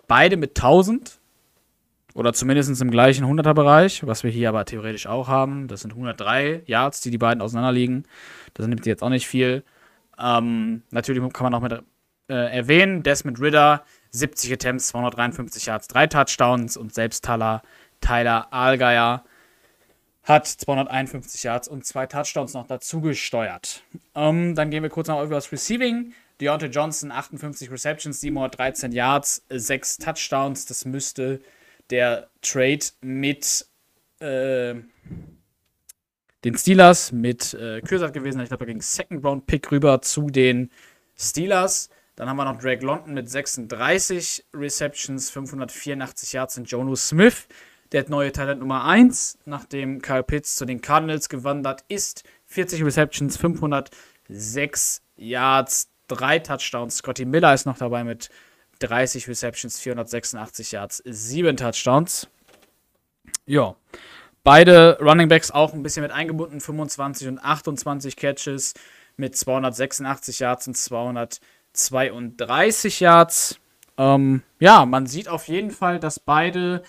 [0.06, 1.18] beide mit 1000
[2.14, 5.68] oder zumindest im gleichen 100er-Bereich, was wir hier aber theoretisch auch haben.
[5.68, 8.04] Das sind 103 Yards, die die beiden auseinander liegen.
[8.54, 9.62] Das nimmt jetzt auch nicht viel.
[10.18, 11.72] Ähm, natürlich kann man auch mit
[12.28, 17.62] äh, erwähnen, Desmond Ritter, 70 Attempts, 253 Yards, 3 Touchdowns und selbst Tyler,
[18.00, 19.24] Tyler Allgeier
[20.28, 23.82] hat 251 Yards und zwei Touchdowns noch dazu gesteuert.
[24.14, 26.12] Ähm, dann gehen wir kurz noch über das Receiving.
[26.40, 30.66] Deontay Johnson, 58 Receptions, 713 Yards, 6 Touchdowns.
[30.66, 31.40] Das müsste
[31.88, 33.66] der Trade mit
[34.20, 34.74] äh,
[36.44, 38.40] den Steelers, mit äh, Kürsat gewesen.
[38.42, 40.70] Ich glaube, er ging Second Round Pick rüber zu den
[41.16, 41.88] Steelers.
[42.16, 47.48] Dann haben wir noch Drake London mit 36 Receptions, 584 Yards und Jono Smith,
[47.92, 52.24] der neue Talent Nummer 1, nachdem Kyle Pitts zu den Cardinals gewandert ist.
[52.46, 56.96] 40 Receptions, 506 Yards, 3 Touchdowns.
[56.98, 58.28] Scotty Miller ist noch dabei mit
[58.80, 62.28] 30 Receptions, 486 Yards, 7 Touchdowns.
[63.46, 63.74] Ja.
[64.44, 68.74] Beide Running Backs auch ein bisschen mit eingebunden, 25 und 28 Catches
[69.16, 73.58] mit 286 Yards und 232 Yards.
[73.98, 76.82] Ähm, ja, man sieht auf jeden Fall, dass beide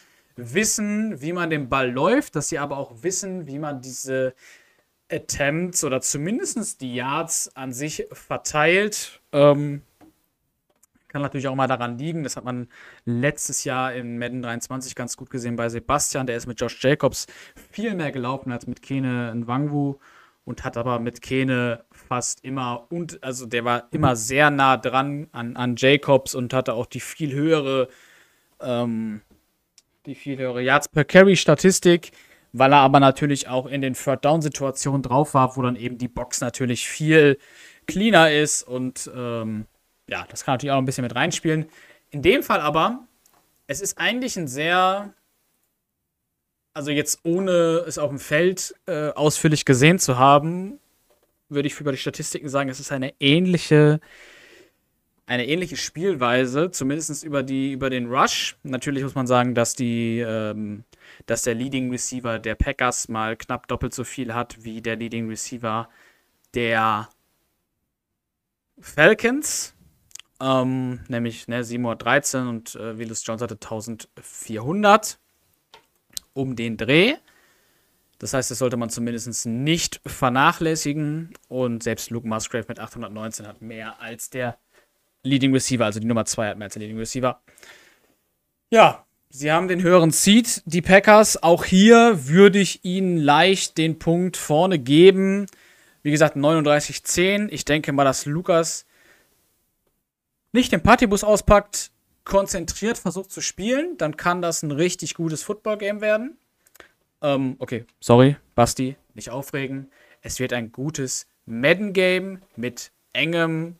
[0.54, 4.34] wissen, wie man den Ball läuft, dass sie aber auch wissen, wie man diese
[5.12, 9.22] Attempts oder zumindest die Yards an sich verteilt.
[9.32, 9.82] Ähm,
[11.08, 12.68] kann natürlich auch mal daran liegen, das hat man
[13.04, 17.26] letztes Jahr in Madden 23 ganz gut gesehen bei Sebastian, der ist mit Josh Jacobs
[17.72, 19.96] viel mehr gelaufen als mit Kene Nwangwu
[20.46, 25.28] und hat aber mit Kene fast immer und also der war immer sehr nah dran
[25.32, 27.88] an, an Jacobs und hatte auch die viel höhere
[28.62, 29.22] ähm,
[30.10, 32.12] die viel höhere Yards per Carry Statistik,
[32.52, 35.98] weil er aber natürlich auch in den Third Down Situationen drauf war, wo dann eben
[35.98, 37.38] die Box natürlich viel
[37.86, 39.66] cleaner ist und ähm,
[40.08, 41.68] ja, das kann natürlich auch ein bisschen mit reinspielen.
[42.10, 43.08] In dem Fall aber,
[43.68, 45.14] es ist eigentlich ein sehr,
[46.74, 50.80] also jetzt ohne es auf dem Feld äh, ausführlich gesehen zu haben,
[51.50, 54.00] würde ich über die Statistiken sagen, es ist eine ähnliche,
[55.30, 58.58] eine ähnliche Spielweise, zumindest über, die, über den Rush.
[58.64, 60.86] Natürlich muss man sagen, dass, die, ähm,
[61.28, 65.30] dass der Leading Receiver der Packers mal knapp doppelt so viel hat wie der Leading
[65.30, 65.88] Receiver
[66.56, 67.10] der
[68.80, 69.76] Falcons.
[70.42, 75.20] Ähm, nämlich ne, 713 und äh, Willis Jones hatte 1400
[76.34, 77.18] um den Dreh.
[78.18, 81.36] Das heißt, das sollte man zumindest nicht vernachlässigen.
[81.50, 84.58] Und selbst Luke Musgrave mit 819 hat mehr als der
[85.24, 87.42] Leading Receiver, also die Nummer 2 hat mehr als der Leading Receiver.
[88.70, 91.42] Ja, sie haben den höheren Seed, die Packers.
[91.42, 95.48] Auch hier würde ich ihnen leicht den Punkt vorne geben.
[96.04, 97.50] Wie gesagt, 39-10.
[97.50, 98.86] Ich denke mal, dass Lukas
[100.52, 101.92] nicht den Partybus auspackt,
[102.24, 106.38] konzentriert versucht zu spielen, dann kann das ein richtig gutes Football-Game werden.
[107.22, 109.92] Ähm, okay, sorry, Basti, nicht aufregen.
[110.22, 113.76] Es wird ein gutes Madden-Game mit engem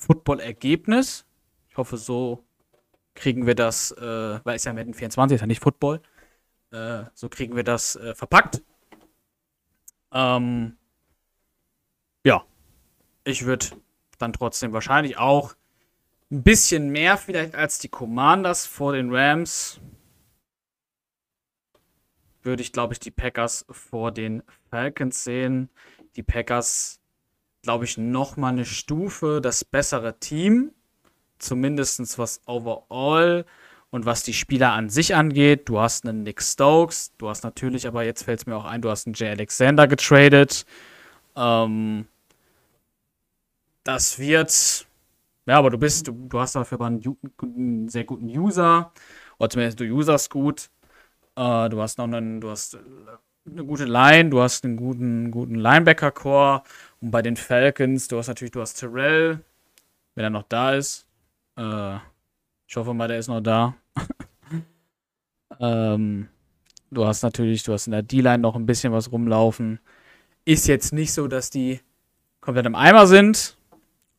[0.00, 1.26] Football-Ergebnis.
[1.68, 2.44] Ich hoffe, so
[3.14, 6.00] kriegen wir das, äh, weil es ja Madden 24 ist ja nicht Football.
[6.72, 8.62] Äh, so kriegen wir das äh, verpackt.
[10.12, 10.76] Ähm,
[12.24, 12.44] ja,
[13.24, 13.66] ich würde
[14.18, 15.54] dann trotzdem wahrscheinlich auch
[16.30, 19.80] ein bisschen mehr vielleicht als die Commanders vor den Rams.
[22.42, 25.68] Würde ich, glaube ich, die Packers vor den Falcons sehen.
[26.16, 26.99] Die Packers,
[27.62, 30.72] glaube ich, noch mal eine Stufe das bessere Team.
[31.38, 33.46] Zumindest was overall
[33.90, 35.68] und was die Spieler an sich angeht.
[35.68, 37.12] Du hast einen Nick Stokes.
[37.18, 39.88] Du hast natürlich, aber jetzt fällt es mir auch ein, du hast einen Jay Alexander
[39.88, 40.66] getradet.
[41.36, 42.06] Ähm,
[43.84, 44.86] das wird
[45.50, 47.02] ja, aber du bist, du, du hast dafür aber einen,
[47.42, 48.92] einen, sehr guten User.
[49.38, 50.70] Oder zumindest du userst gut.
[51.36, 52.78] Äh, du hast noch einen, du hast äh,
[53.46, 56.62] eine gute Line, du hast einen guten, guten Linebacker-Core.
[57.00, 59.40] Und bei den Falcons, du hast natürlich, du hast Terrell,
[60.14, 61.06] wenn er noch da ist.
[61.56, 61.96] Äh,
[62.66, 63.74] ich hoffe mal, der ist noch da.
[65.60, 66.28] ähm,
[66.90, 69.80] du hast natürlich, du hast in der D-Line noch ein bisschen was rumlaufen.
[70.44, 71.80] Ist jetzt nicht so, dass die
[72.40, 73.56] komplett im Eimer sind.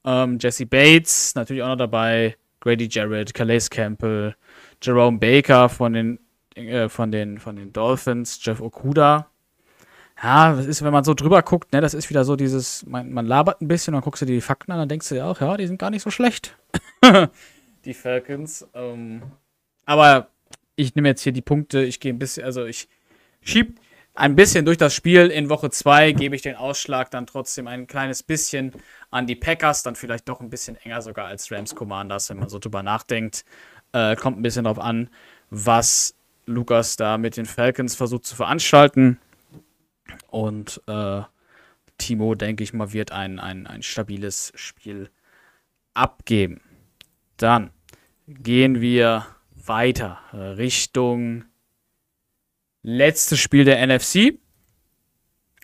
[0.03, 2.38] Ähm, Jesse Bates, natürlich auch noch dabei.
[2.60, 4.36] Grady Jarrett, Calais Campbell,
[4.81, 6.19] Jerome Baker von den,
[6.55, 9.27] äh, von den, von den Dolphins, Jeff Okuda.
[10.21, 13.11] Ja, das ist, wenn man so drüber guckt, ne, das ist wieder so dieses, man,
[13.11, 15.25] man labert ein bisschen, dann guckst du dir die Fakten an, dann denkst du dir
[15.25, 16.55] auch, ja, die sind gar nicht so schlecht.
[17.85, 18.67] die Falcons.
[18.75, 19.23] Ähm,
[19.85, 20.27] aber
[20.75, 22.87] ich nehme jetzt hier die Punkte, ich gehe ein bisschen, also ich
[23.41, 23.79] schieb
[24.13, 25.27] ein bisschen durch das Spiel.
[25.27, 28.73] In Woche 2 gebe ich den Ausschlag dann trotzdem ein kleines bisschen
[29.09, 32.49] an die Packers, dann vielleicht doch ein bisschen enger sogar als Rams Commanders, wenn man
[32.49, 33.45] so drüber nachdenkt.
[33.93, 35.09] Äh, kommt ein bisschen darauf an,
[35.49, 36.15] was
[36.51, 39.19] Lukas da mit den Falcons versucht zu veranstalten.
[40.27, 41.21] Und äh,
[41.97, 45.09] Timo, denke ich mal, wird ein, ein, ein stabiles Spiel
[45.93, 46.61] abgeben.
[47.37, 47.71] Dann
[48.27, 51.45] gehen wir weiter Richtung
[52.83, 54.39] letztes Spiel der NFC.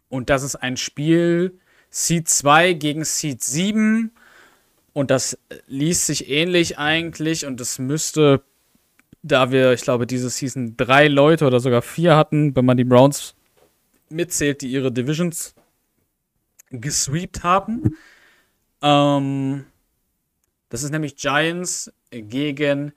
[0.09, 4.11] Und das ist ein Spiel Seed 2 gegen Seed 7.
[4.93, 7.45] Und das liest sich ähnlich eigentlich.
[7.45, 8.43] Und das müsste,
[9.27, 12.83] da wir, ich glaube, diese Season drei Leute oder sogar vier hatten, wenn man die
[12.83, 13.35] Browns
[14.09, 15.55] mitzählt, die ihre Divisions
[16.69, 17.95] gesweept haben.
[18.81, 19.65] Ähm,
[20.69, 22.93] das ist nämlich Giants gegen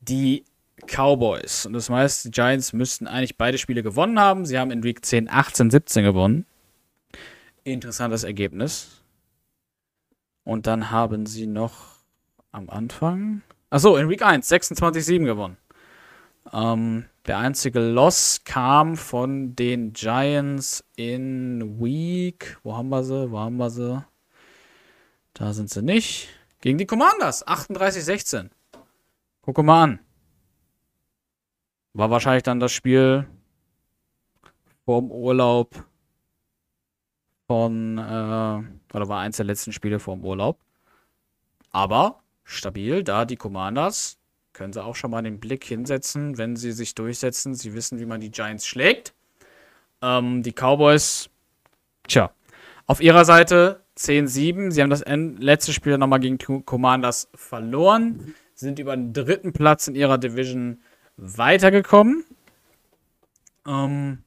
[0.00, 0.44] die
[0.86, 1.66] Cowboys.
[1.66, 4.44] Und das heißt, die Giants müssten eigentlich beide Spiele gewonnen haben.
[4.44, 6.46] Sie haben in Week 10 18, 17 gewonnen.
[7.64, 9.02] Interessantes Ergebnis.
[10.44, 11.96] Und dann haben sie noch
[12.52, 13.42] am Anfang.
[13.70, 15.56] Achso, in Week 1 26-7 gewonnen.
[16.52, 22.58] Ähm, der einzige Loss kam von den Giants in Week.
[22.62, 23.30] Wo haben wir sie?
[23.30, 24.04] Wo haben wir sie?
[25.34, 26.28] Da sind sie nicht.
[26.60, 27.46] Gegen die Commanders.
[27.46, 28.50] 38-16.
[29.42, 30.00] Guck mal an.
[31.92, 33.26] War wahrscheinlich dann das Spiel
[34.84, 35.84] vorm Urlaub
[37.46, 40.60] von, äh, oder war eins der letzten Spiele vorm Urlaub.
[41.70, 44.18] Aber stabil, da die Commanders
[44.56, 47.54] können sie auch schon mal den Blick hinsetzen, wenn sie sich durchsetzen.
[47.54, 49.12] Sie wissen, wie man die Giants schlägt.
[50.00, 51.28] Ähm, die Cowboys,
[52.08, 52.30] tja,
[52.86, 54.70] auf ihrer Seite 10-7.
[54.70, 59.94] Sie haben das letzte Spiel nochmal gegen Commanders verloren, sind über den dritten Platz in
[59.94, 60.80] ihrer Division
[61.18, 62.24] weitergekommen.
[63.66, 64.22] Ähm,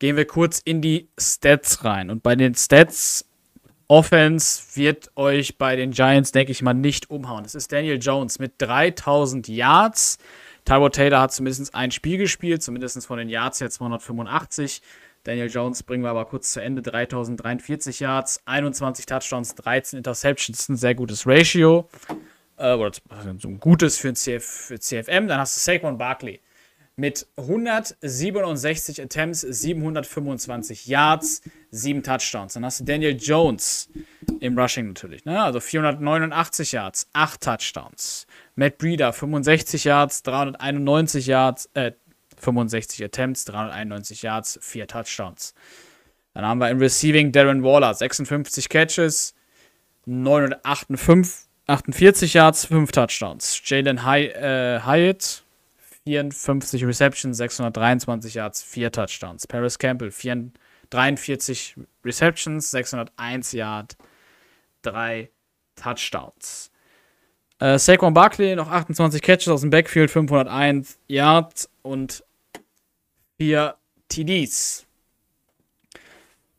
[0.00, 2.10] gehen wir kurz in die Stats rein.
[2.10, 3.25] Und bei den Stats,
[3.88, 7.44] Offense wird euch bei den Giants, denke ich mal, nicht umhauen.
[7.44, 10.18] Es ist Daniel Jones mit 3000 Yards.
[10.64, 14.82] Tyrod Taylor hat zumindest ein Spiel gespielt, zumindest von den Yards her 285.
[15.22, 16.82] Daniel Jones bringen wir aber kurz zu Ende.
[16.82, 21.88] 3043 Yards, 21 Touchdowns, 13 Interceptions, ein sehr gutes Ratio
[22.56, 22.92] äh, oder
[23.38, 25.28] so ein gutes für, ein CF, für CFM.
[25.28, 26.40] Dann hast du Saquon Barkley
[26.96, 32.54] mit 167 Attempts, 725 Yards, 7 Touchdowns.
[32.54, 33.90] Dann hast du Daniel Jones
[34.40, 35.42] im Rushing natürlich, ne?
[35.42, 38.26] also 489 Yards, 8 Touchdowns.
[38.54, 41.92] Matt Breeder 65 Yards, 391 Yards, äh,
[42.38, 45.54] 65 Attempts, 391 Yards, 4 Touchdowns.
[46.32, 49.34] Dann haben wir im Receiving Darren Waller, 56 Catches,
[50.06, 53.60] 958 48 Yards, 5 Touchdowns.
[53.64, 55.42] Jalen Hy äh, Hyatt,
[56.06, 59.46] 54 Receptions, 623 Yards, 4 Touchdowns.
[59.46, 60.52] Paris Campbell, 4,
[60.90, 63.96] 43 Receptions, 601 Yards,
[64.82, 65.28] 3
[65.74, 66.70] Touchdowns.
[67.58, 72.22] Äh, Saquon Barkley noch 28 Catches aus dem Backfield, 501 Yards und
[73.38, 73.74] 4
[74.08, 74.86] TDs.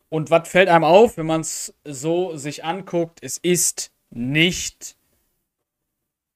[0.10, 3.20] Und was fällt einem auf, wenn man es so sich anguckt?
[3.22, 4.96] Es ist nicht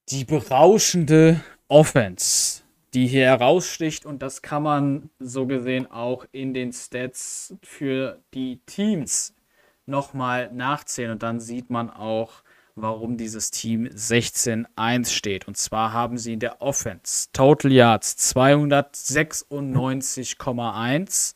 [0.09, 2.60] die berauschende Offense,
[2.93, 4.05] die hier heraussticht.
[4.05, 9.33] Und das kann man so gesehen auch in den Stats für die Teams
[9.85, 11.11] nochmal nachzählen.
[11.11, 12.43] Und dann sieht man auch,
[12.75, 15.47] warum dieses Team 16-1 steht.
[15.47, 21.35] Und zwar haben sie in der Offense Total Yards 296,1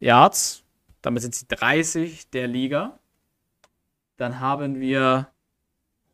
[0.00, 0.64] Yards.
[1.02, 2.98] Damit sind sie 30 der Liga.
[4.16, 5.28] Dann haben wir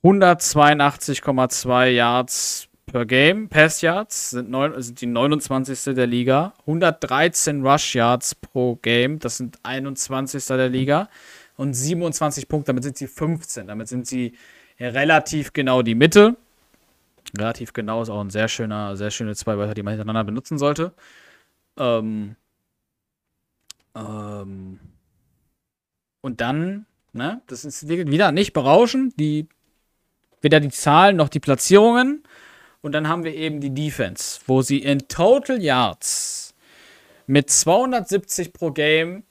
[0.03, 3.48] 182,2 Yards per Game.
[3.48, 5.94] Pass Yards sind, neun, sind die 29.
[5.94, 6.55] der Liga.
[6.61, 9.18] 113 Rush Yards pro Game.
[9.18, 10.44] Das sind 21.
[10.46, 11.09] der Liga.
[11.57, 13.66] Und 27 Punkte, damit sind sie 15.
[13.66, 14.35] Damit sind sie
[14.79, 16.37] relativ genau die Mitte.
[17.37, 20.59] Relativ genau ist auch ein sehr schöner, sehr schöne zwei Wörter, die man hintereinander benutzen
[20.59, 20.92] sollte.
[21.79, 22.37] Ähm,
[23.94, 24.81] ähm,
[26.22, 29.18] und dann, ne, das ist wieder nicht berauschend.
[29.18, 29.49] Die
[30.43, 32.22] weder die Zahlen noch die Platzierungen.
[32.83, 36.55] Und dann haben wir eben die Defense, wo sie in Total Yards
[37.26, 39.24] mit 270 pro Game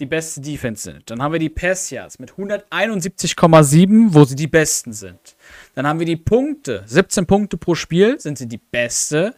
[0.00, 1.08] die beste Defense sind.
[1.10, 5.36] Dann haben wir die Pass Yards mit 171,7, wo sie die besten sind.
[5.74, 9.34] Dann haben wir die Punkte, 17 Punkte pro Spiel sind sie die beste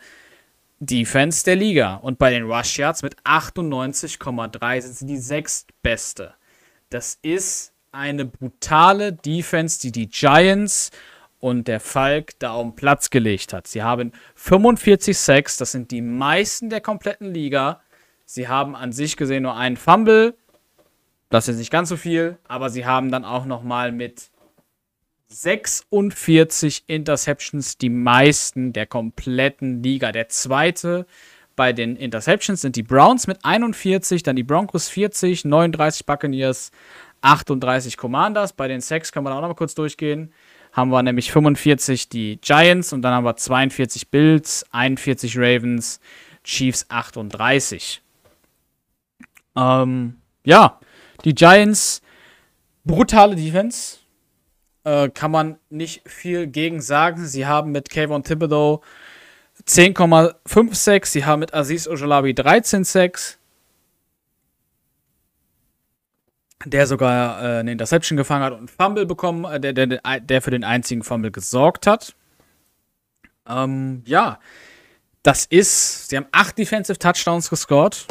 [0.80, 1.96] Defense der Liga.
[1.96, 6.34] Und bei den Rush Yards mit 98,3 sind sie die sechstbeste.
[6.90, 10.90] Das ist eine brutale Defense, die die Giants
[11.40, 13.66] und der Falk da den Platz gelegt hat.
[13.66, 17.80] Sie haben 45 Sacks, das sind die meisten der kompletten Liga.
[18.24, 20.34] Sie haben an sich gesehen nur einen Fumble,
[21.28, 24.30] das ist nicht ganz so viel, aber sie haben dann auch noch mal mit
[25.28, 30.12] 46 Interceptions die meisten der kompletten Liga.
[30.12, 31.06] Der zweite
[31.56, 36.70] bei den Interceptions sind die Browns mit 41, dann die Broncos 40, 39 Buccaneers,
[37.22, 38.52] 38 Commanders.
[38.52, 40.32] Bei den Sacks können wir auch noch mal kurz durchgehen.
[40.76, 46.00] Haben wir nämlich 45 die Giants und dann haben wir 42 Bills, 41 Ravens,
[46.44, 48.02] Chiefs 38.
[49.56, 50.78] Ähm, ja,
[51.24, 52.02] die Giants,
[52.84, 54.00] brutale Defense.
[54.84, 57.24] Äh, kann man nicht viel gegen sagen.
[57.24, 58.82] Sie haben mit Kayvon Thibodeau
[59.66, 61.06] 10,56.
[61.06, 63.38] Sie haben mit Aziz Ojalabi 13,6.
[66.64, 70.42] Der sogar äh, eine Interception gefangen hat und einen Fumble bekommen, äh, der, der, der
[70.42, 72.16] für den einzigen Fumble gesorgt hat.
[73.46, 74.40] Ähm, ja,
[75.22, 78.06] das ist, sie haben acht Defensive Touchdowns gescored.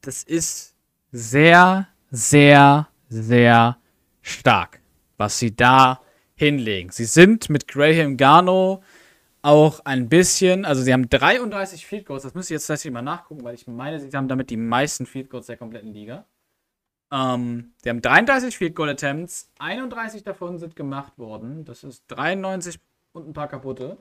[0.00, 0.74] Das ist
[1.12, 3.76] sehr, sehr, sehr
[4.22, 4.80] stark,
[5.16, 6.00] was sie da
[6.34, 6.90] hinlegen.
[6.90, 8.82] Sie sind mit Graham Garno
[9.42, 13.02] auch ein bisschen, also sie haben 33 Field Goals, das müsste ich jetzt tatsächlich mal
[13.02, 16.26] nachgucken, weil ich meine, sie haben damit die meisten Field Goals der kompletten Liga.
[17.12, 21.64] Ähm, sie haben 33 Field Goal Attempts, 31 davon sind gemacht worden.
[21.64, 22.80] Das ist 93
[23.12, 23.98] und ein paar kaputte.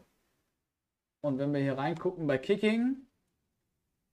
[1.21, 2.97] Und wenn wir hier reingucken bei Kicking,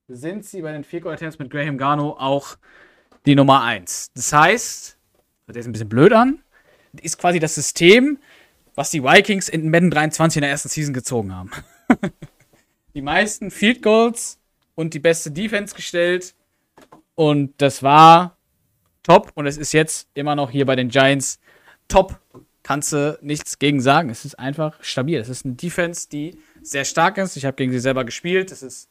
[0.08, 2.56] sind sie bei den Field Goal Attempts mit Graham Garno auch
[3.24, 4.12] die Nummer 1.
[4.14, 4.98] Das heißt,
[5.46, 6.42] das ist ein bisschen blöd an,
[7.00, 8.18] ist quasi das System,
[8.74, 11.50] was die Vikings in Madden 23 in der ersten Season gezogen haben.
[12.94, 14.38] die meisten Field Goals
[14.74, 16.34] und die beste Defense gestellt.
[17.14, 18.36] Und das war
[19.02, 19.32] top.
[19.34, 21.40] Und es ist jetzt immer noch hier bei den Giants
[21.88, 22.20] top.
[22.62, 24.08] Kannst du nichts gegen sagen.
[24.08, 25.18] Es ist einfach stabil.
[25.18, 27.36] Es ist eine Defense, die sehr stark ist.
[27.36, 28.52] Ich habe gegen sie selber gespielt.
[28.52, 28.88] Es ist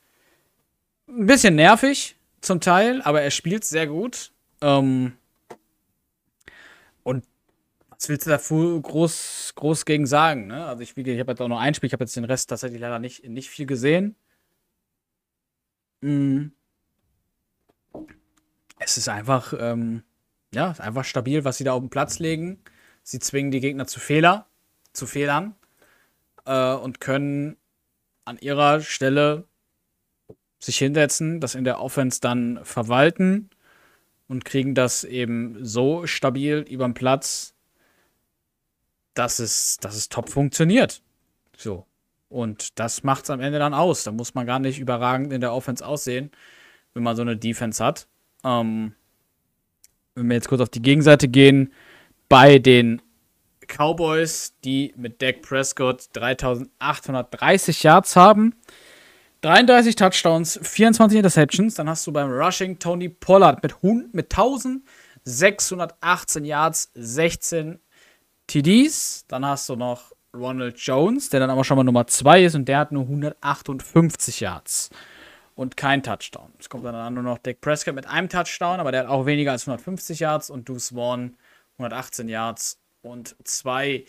[1.08, 4.32] ein bisschen nervig zum Teil, aber er spielt sehr gut.
[4.62, 5.14] Ähm
[7.04, 7.26] und
[7.90, 10.48] was willst du da groß, groß gegen sagen?
[10.48, 10.66] Ne?
[10.66, 12.82] Also ich, ich habe jetzt auch noch ein Spiel, ich habe jetzt den Rest tatsächlich
[12.82, 14.16] leider nicht, nicht viel gesehen.
[16.02, 16.52] Mhm.
[18.84, 20.04] Es ist einfach, ähm,
[20.54, 22.60] ja, einfach stabil, was sie da auf den Platz legen.
[23.04, 24.48] Sie zwingen die Gegner zu Fehler,
[24.92, 25.56] zu Fehlern
[26.46, 27.58] äh, und können
[28.26, 29.46] an ihrer Stelle
[30.60, 33.52] sich hinsetzen, das in der Offense dann verwalten
[34.28, 37.54] und kriegen das eben so stabil über den Platz,
[39.14, 41.04] dass es, dass es top funktioniert.
[41.56, 41.86] So.
[42.30, 44.06] Und das macht es am Ende dann aus.
[44.06, 46.32] Da muss man gar nicht überragend in der Offense aussehen,
[46.94, 48.08] wenn man so eine Defense hat.
[48.44, 48.94] Ähm,
[50.16, 51.74] wenn wir jetzt kurz auf die Gegenseite gehen,
[52.30, 53.02] bei den
[53.68, 58.56] Cowboys, die mit Dak Prescott 3830 Yards haben,
[59.42, 61.76] 33 Touchdowns, 24 Interceptions.
[61.76, 63.76] Dann hast du beim Rushing Tony Pollard mit,
[64.14, 67.80] mit 1618 Yards, 16
[68.48, 69.26] TDs.
[69.28, 72.68] Dann hast du noch Ronald Jones, der dann aber schon mal Nummer 2 ist und
[72.68, 74.90] der hat nur 158 Yards
[75.56, 76.52] und kein Touchdown.
[76.60, 79.52] Es kommt dann nur noch Dak Prescott mit einem Touchdown, aber der hat auch weniger
[79.52, 81.38] als 150 Yards und Deuce Vaughn
[81.78, 84.06] 118 Yards und zwei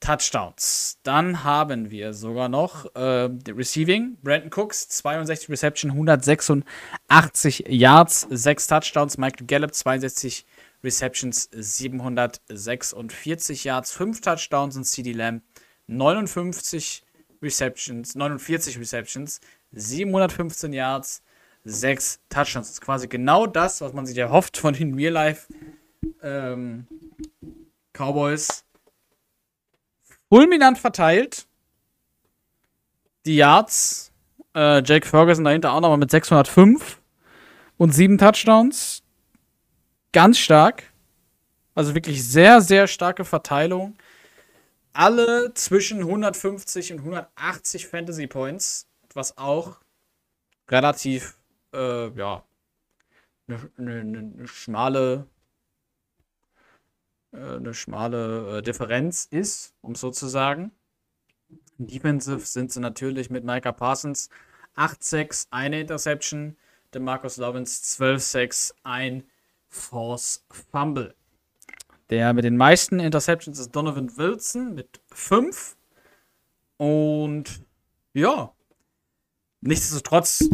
[0.00, 0.98] Touchdowns.
[1.02, 4.18] Dann haben wir sogar noch äh, Receiving.
[4.22, 9.18] Brandon Cooks, 62 Reception, 186 Yards, 6 Touchdowns.
[9.18, 10.44] Michael Gallup, 62
[10.84, 14.76] Receptions, 746 Yards, 5 Touchdowns.
[14.76, 15.42] Und CD Lamb,
[15.86, 17.02] 59
[17.42, 19.40] Receptions, 49 Receptions,
[19.72, 21.22] 715 Yards,
[21.64, 22.68] 6 Touchdowns.
[22.68, 25.52] Das ist quasi genau das, was man sich erhofft von den Real Life
[26.22, 26.86] ähm,
[27.92, 28.64] Cowboys
[30.28, 31.46] fulminant verteilt.
[33.24, 34.12] Die Yards.
[34.54, 37.00] Äh, Jake Ferguson dahinter auch nochmal mit 605
[37.76, 39.02] und 7 Touchdowns.
[40.12, 40.84] Ganz stark.
[41.74, 43.96] Also wirklich sehr, sehr starke Verteilung.
[44.94, 48.86] Alle zwischen 150 und 180 Fantasy Points,
[49.16, 49.80] was auch
[50.68, 51.38] relativ,
[51.72, 52.44] äh, ja,
[53.48, 55.26] eine ne, ne, schmale
[57.36, 60.72] äh, eine schmale äh, Differenz ist, um so zu sagen.
[61.78, 64.30] Defensive sind sie natürlich mit Micah Parsons
[64.76, 66.56] 8-6, eine Interception,
[66.92, 69.24] der Marcus Lawrence 12-6, ein
[69.68, 71.14] Force Fumble.
[72.08, 75.76] Der mit den meisten Interceptions ist Donovan Wilson mit 5.
[76.78, 77.64] Und
[78.14, 78.52] ja,
[79.60, 80.48] nichtsdestotrotz,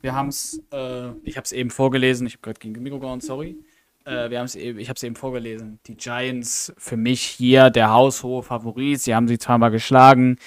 [0.00, 3.20] wir haben es, äh, ich habe es eben vorgelesen, ich habe gerade gegen Mikro gehauen,
[3.20, 3.56] sorry.
[4.04, 5.80] Äh, wir eben, ich habe es eben vorgelesen.
[5.86, 9.00] Die Giants für mich hier der haushohe Favorit.
[9.00, 10.38] Sie haben sie zweimal geschlagen.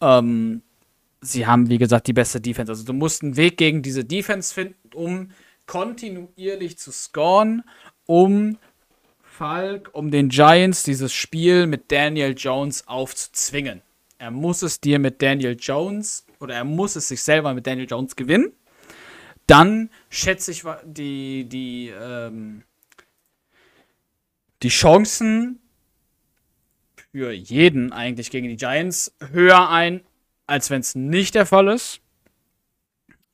[0.00, 0.62] Ähm,
[1.20, 2.72] sie haben, wie gesagt, die beste Defense.
[2.72, 5.30] Also du musst einen Weg gegen diese Defense finden, um
[5.66, 7.62] kontinuierlich zu scoren,
[8.06, 8.58] um
[9.22, 13.82] Falk, um den Giants dieses Spiel mit Daniel Jones aufzuzwingen.
[14.18, 17.88] Er muss es dir mit Daniel Jones oder er muss es sich selber mit Daniel
[17.90, 18.52] Jones gewinnen.
[19.48, 22.62] Dann schätze ich die, die, ähm,
[24.62, 25.60] die Chancen
[27.10, 30.02] für jeden eigentlich gegen die Giants höher ein,
[30.46, 32.00] als wenn es nicht der Fall ist.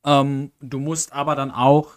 [0.04, 1.92] Ähm, du musst aber dann auch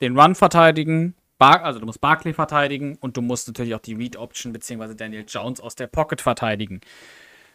[0.00, 3.94] den Run verteidigen, Bar also du musst Barkley verteidigen und du musst natürlich auch die
[3.94, 4.94] Read Option bzw.
[4.94, 6.80] Daniel Jones aus der Pocket verteidigen.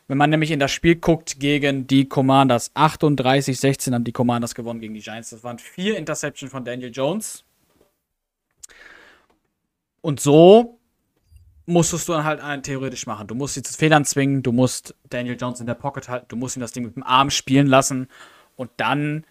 [0.10, 4.80] Wenn man nämlich in das Spiel guckt gegen die Commanders, 38-16 haben die Commanders gewonnen
[4.80, 5.30] gegen die Giants.
[5.30, 7.46] Das waren vier Interceptions von Daniel Jones.
[10.02, 10.80] Und so
[11.68, 13.28] musstest du dann halt einen theoretisch machen.
[13.28, 16.38] Du musst sie zu Federn zwingen, du musst Daniel Jones in der Pocket halten, du
[16.38, 18.08] musst ihn das Ding mit dem Arm spielen lassen
[18.56, 19.28] und dann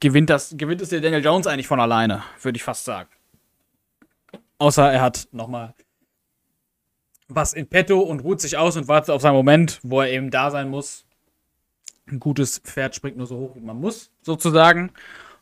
[0.00, 3.10] gewinnt, das, gewinnt es dir Daniel Jones eigentlich von alleine, würde ich fast sagen.
[4.56, 5.74] Außer er hat nochmal
[7.28, 10.30] was in petto und ruht sich aus und wartet auf seinen Moment, wo er eben
[10.30, 11.04] da sein muss.
[12.08, 14.92] Ein gutes Pferd springt nur so hoch, wie man muss, sozusagen.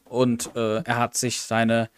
[0.05, 1.91] Und äh, er hat sich seine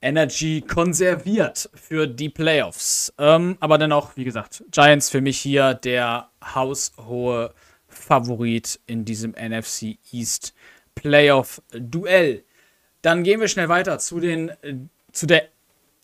[0.00, 3.12] Energy konserviert für die Playoffs.
[3.18, 7.54] Ähm, aber dennoch, wie gesagt, Giants für mich hier der haushohe
[7.88, 10.54] Favorit in diesem NFC East
[10.94, 12.44] Playoff Duell.
[13.02, 14.52] Dann gehen wir schnell weiter zu den
[15.12, 15.48] zu der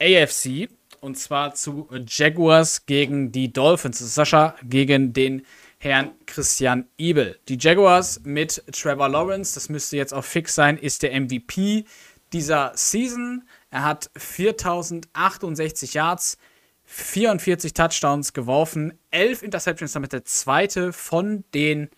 [0.01, 0.69] AFC
[1.03, 3.99] und zwar zu Jaguars gegen die Dolphins.
[3.99, 5.45] Sascha gegen den
[5.79, 7.39] Herrn Christian Ebel.
[7.49, 11.85] Die Jaguars mit Trevor Lawrence, das müsste jetzt auch fix sein, ist der MVP
[12.33, 13.43] dieser Season.
[13.71, 16.39] Er hat 4068 Yards,
[16.85, 21.91] 44 Touchdowns geworfen, 11 Interceptions, damit der zweite von den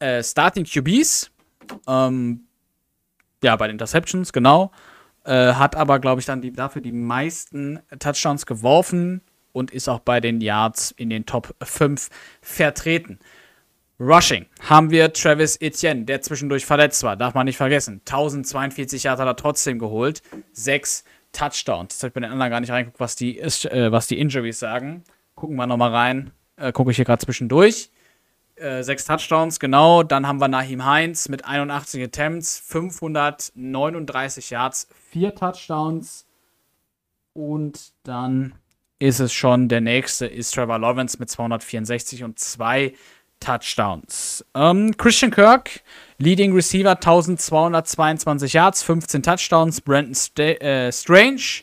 [0.00, 1.30] äh, Starting QBs.
[1.88, 2.46] Ähm,
[3.42, 4.70] ja, bei den Interceptions, genau.
[5.26, 9.98] Äh, hat aber, glaube ich, dann die, dafür die meisten Touchdowns geworfen und ist auch
[9.98, 12.08] bei den Yards in den Top 5
[12.40, 13.18] vertreten.
[13.98, 18.02] Rushing haben wir Travis Etienne, der zwischendurch verletzt war, darf man nicht vergessen.
[18.06, 20.22] 1042 Yards hat er trotzdem geholt,
[20.52, 21.02] 6
[21.32, 21.94] Touchdowns.
[21.94, 24.60] Das habe ich bei den anderen gar nicht reingeguckt, was die, äh, was die Injuries
[24.60, 25.02] sagen.
[25.34, 26.30] Gucken wir nochmal rein.
[26.56, 27.90] Äh, Gucke ich hier gerade zwischendurch.
[28.56, 30.02] Äh, sechs Touchdowns, genau.
[30.02, 36.26] Dann haben wir Nahim Heinz mit 81 Attempts, 539 Yards, vier Touchdowns.
[37.34, 38.54] Und dann
[38.98, 42.94] ist es schon der nächste, ist Trevor Lawrence mit 264 und zwei
[43.40, 44.42] Touchdowns.
[44.54, 45.82] Ähm, Christian Kirk,
[46.16, 49.82] Leading Receiver, 1222 Yards, 15 Touchdowns.
[49.82, 51.62] Brandon St äh, Strange,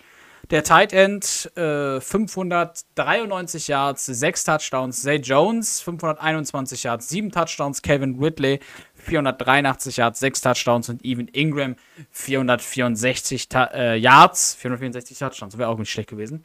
[0.52, 5.02] der Tight End äh, 593 Yards, 6 Touchdowns.
[5.02, 7.82] Zay Jones 521 Yards, 7 Touchdowns.
[7.82, 8.60] Kevin Ridley
[8.96, 10.90] 483 Yards, 6 Touchdowns.
[10.90, 11.76] Und Evan Ingram
[12.12, 15.58] 464 Ta äh, Yards, 464 Touchdowns.
[15.58, 16.42] Wäre auch nicht schlecht gewesen.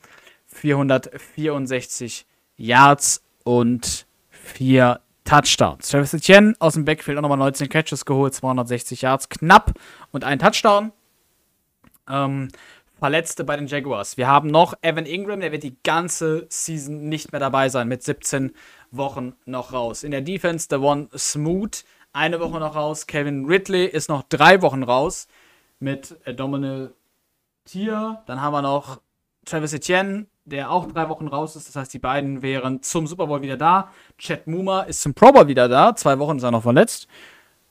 [0.46, 2.24] 464
[2.56, 5.88] Yards und 4 Touchdowns.
[5.88, 9.72] Travis Etienne aus dem Backfield auch nochmal 19 Catches geholt, 260 Yards knapp
[10.10, 10.92] und ein Touchdown.
[12.08, 12.48] Ähm,
[12.98, 14.16] Verletzte bei den Jaguars.
[14.16, 18.02] Wir haben noch Evan Ingram, der wird die ganze Season nicht mehr dabei sein, mit
[18.02, 18.52] 17
[18.90, 20.02] Wochen noch raus.
[20.02, 23.06] In der Defense, der One Smooth, eine Woche noch raus.
[23.06, 25.28] Kevin Ridley ist noch drei Wochen raus
[25.78, 26.90] mit Dominic
[27.64, 28.22] Tier.
[28.26, 29.00] Dann haben wir noch
[29.44, 31.68] Travis Etienne, der auch drei Wochen raus ist.
[31.68, 33.92] Das heißt, die beiden wären zum Super Bowl wieder da.
[34.18, 35.94] Chad Muma ist zum Pro Bowl wieder da.
[35.94, 37.06] Zwei Wochen ist er noch verletzt.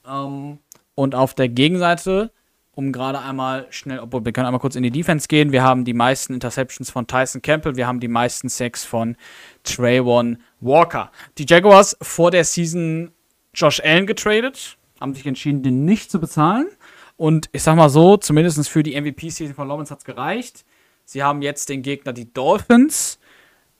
[0.08, 0.60] Ähm,
[0.96, 2.32] und auf der Gegenseite
[2.78, 5.52] um gerade einmal schnell, obwohl wir können einmal kurz in die Defense gehen.
[5.52, 9.18] Wir haben die meisten Interceptions von Tyson Campbell, wir haben die meisten Sacks von
[9.64, 11.12] Trayvon Walker.
[11.40, 13.12] Die Jaguars vor der Season
[13.56, 16.68] Josh Allen getradet, haben sich entschieden, den nicht zu bezahlen.
[17.16, 20.64] Und ich sag mal so, zumindest für die MVP-Season von Lawrence hat es gereicht.
[21.04, 23.18] Sie haben jetzt den Gegner die Dolphins.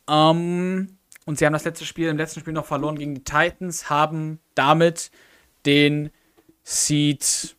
[0.10, 3.92] Ähm, und sie haben das letzte Spiel, im letzten Spiel noch verloren gegen die Titans,
[3.92, 5.12] haben damit
[5.68, 6.10] den
[6.64, 7.57] Seed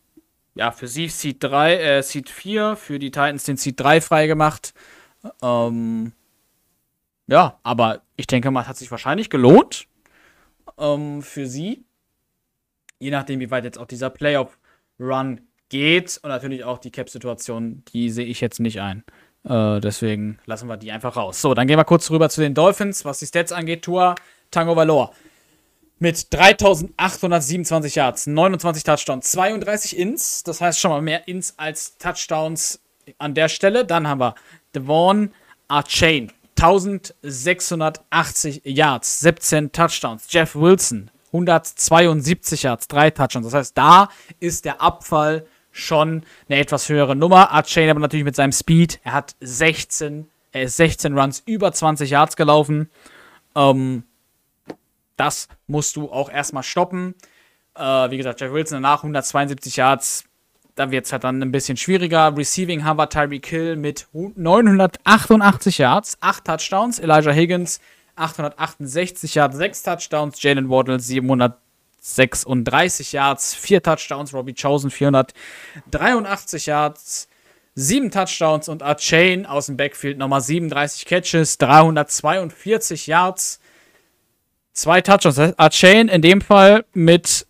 [0.55, 4.73] ja, für sie Seed 3, äh, Seed 4, für die Titans den Seed 3 freigemacht.
[5.41, 6.13] Ähm,
[7.27, 9.85] ja, aber ich denke mal, es hat sich wahrscheinlich gelohnt
[10.77, 11.85] ähm, für sie.
[12.99, 18.09] Je nachdem, wie weit jetzt auch dieser Playoff-Run geht und natürlich auch die Cap-Situation, die
[18.09, 19.03] sehe ich jetzt nicht ein.
[19.43, 21.41] Äh, deswegen lassen wir die einfach raus.
[21.41, 23.83] So, dann gehen wir kurz rüber zu den Dolphins, was die Stats angeht.
[23.83, 24.15] Tour
[24.51, 25.13] Tango Valor
[25.99, 32.79] mit 3827 Yards, 29 Touchdowns, 32 Ins, das heißt schon mal mehr Ins als Touchdowns
[33.17, 33.85] an der Stelle.
[33.85, 34.35] Dann haben wir
[34.73, 35.33] Devon
[35.67, 40.27] Archain, 1680 Yards, 17 Touchdowns.
[40.29, 43.45] Jeff Wilson, 172 Yards, 3 Touchdowns.
[43.45, 47.51] Das heißt, da ist der Abfall schon eine etwas höhere Nummer.
[47.51, 48.99] Archain aber natürlich mit seinem Speed.
[49.03, 52.89] Er hat 16, er ist 16 Runs über 20 Yards gelaufen.
[53.55, 54.03] Ähm,
[55.19, 57.13] das musst du auch erstmal stoppen.
[57.75, 60.23] Äh, wie gesagt, Jeff Wilson danach 172 Yards.
[60.75, 62.35] Da wird es halt dann ein bisschen schwieriger.
[62.37, 66.99] Receiving haben wir Tyreek Hill mit 988 Yards, 8 Touchdowns.
[66.99, 67.81] Elijah Higgins
[68.15, 70.41] 868 Yards, 6 Touchdowns.
[70.41, 74.33] Jalen Waddle 736 Yards, 4 Touchdowns.
[74.33, 77.27] Robbie Chosen 483 Yards.
[77.75, 83.61] sieben Touchdowns und Archain aus dem Backfield nochmal 37 Catches, 342 Yards,
[84.73, 85.39] zwei Touchdowns.
[85.57, 87.45] Archain in dem Fall mit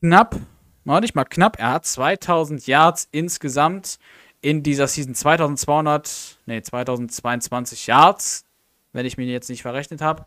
[0.00, 0.36] knapp,
[0.84, 3.98] noch nicht mal knapp, er hat 2000 Yards insgesamt
[4.40, 8.44] in dieser Season 2200, nee, 2022 Yards,
[8.92, 10.26] wenn ich mich jetzt nicht verrechnet habe,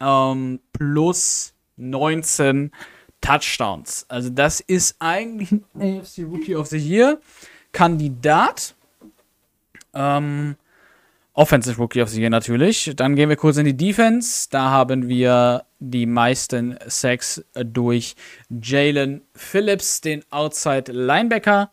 [0.00, 2.70] ähm, plus 19
[3.20, 4.06] Touchdowns.
[4.08, 7.18] Also das ist eigentlich ein AFC Rookie of the Year
[7.72, 8.74] Kandidat.
[9.92, 10.56] Ähm,
[11.36, 12.92] Offensive Rookie of the Year natürlich.
[12.96, 14.48] Dann gehen wir kurz in die Defense.
[14.50, 18.16] Da haben wir die meisten Sacks durch
[18.48, 21.70] Jalen Phillips, den Outside Linebacker.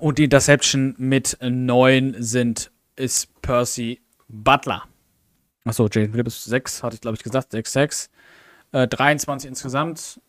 [0.00, 4.82] Und die Interception mit 9 sind, ist Percy Butler.
[5.64, 8.10] Achso, Jalen Phillips 6, hatte ich glaube ich gesagt, 6 6
[8.72, 10.20] äh, 23 insgesamt.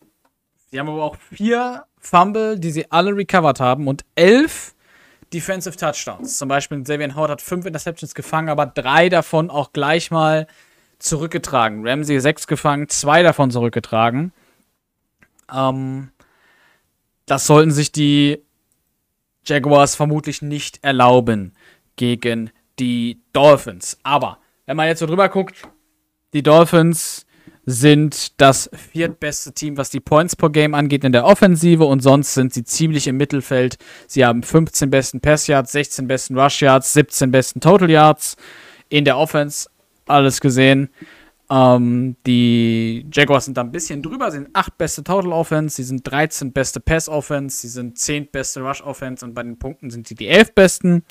[0.70, 4.76] Sie haben aber auch vier Fumble, die sie alle recovered haben und elf
[5.34, 6.38] Defensive Touchdowns.
[6.38, 10.48] Zum Beispiel Xavier Howard hat fünf Interceptions gefangen, aber drei davon auch gleich mal
[11.00, 11.88] zurückgetragen.
[11.88, 14.32] Ramsey sechs gefangen, zwei davon zurückgetragen.
[15.54, 16.12] Ähm,
[17.26, 18.42] das sollten sich die
[19.46, 21.56] Jaguars vermutlich nicht erlauben
[21.96, 24.00] gegen die Dolphins.
[24.04, 25.68] Aber wenn man jetzt so drüber guckt,
[26.34, 27.27] die Dolphins
[27.70, 32.34] sind das viertbeste Team, was die Points per Game angeht in der Offensive und sonst
[32.34, 33.78] sind sie ziemlich im Mittelfeld.
[34.08, 38.38] Sie haben 15 besten Pass Yards, 16 besten Rush Yards, 17 besten Total Yards
[38.88, 39.70] in der Offense.
[40.06, 40.90] Alles gesehen.
[41.50, 45.84] Ähm, die Jaguars sind da ein bisschen drüber, sie sind 8 beste Total Offense, sie
[45.84, 49.90] sind 13 beste Pass Offense, sie sind 10 beste Rush Offense und bei den Punkten
[49.90, 51.04] sind sie die 11 besten.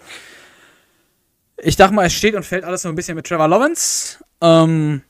[1.59, 4.25] Ich dachte mal, es steht und fällt alles so ein bisschen mit Trevor Lawrence.
[4.41, 5.03] Ähm,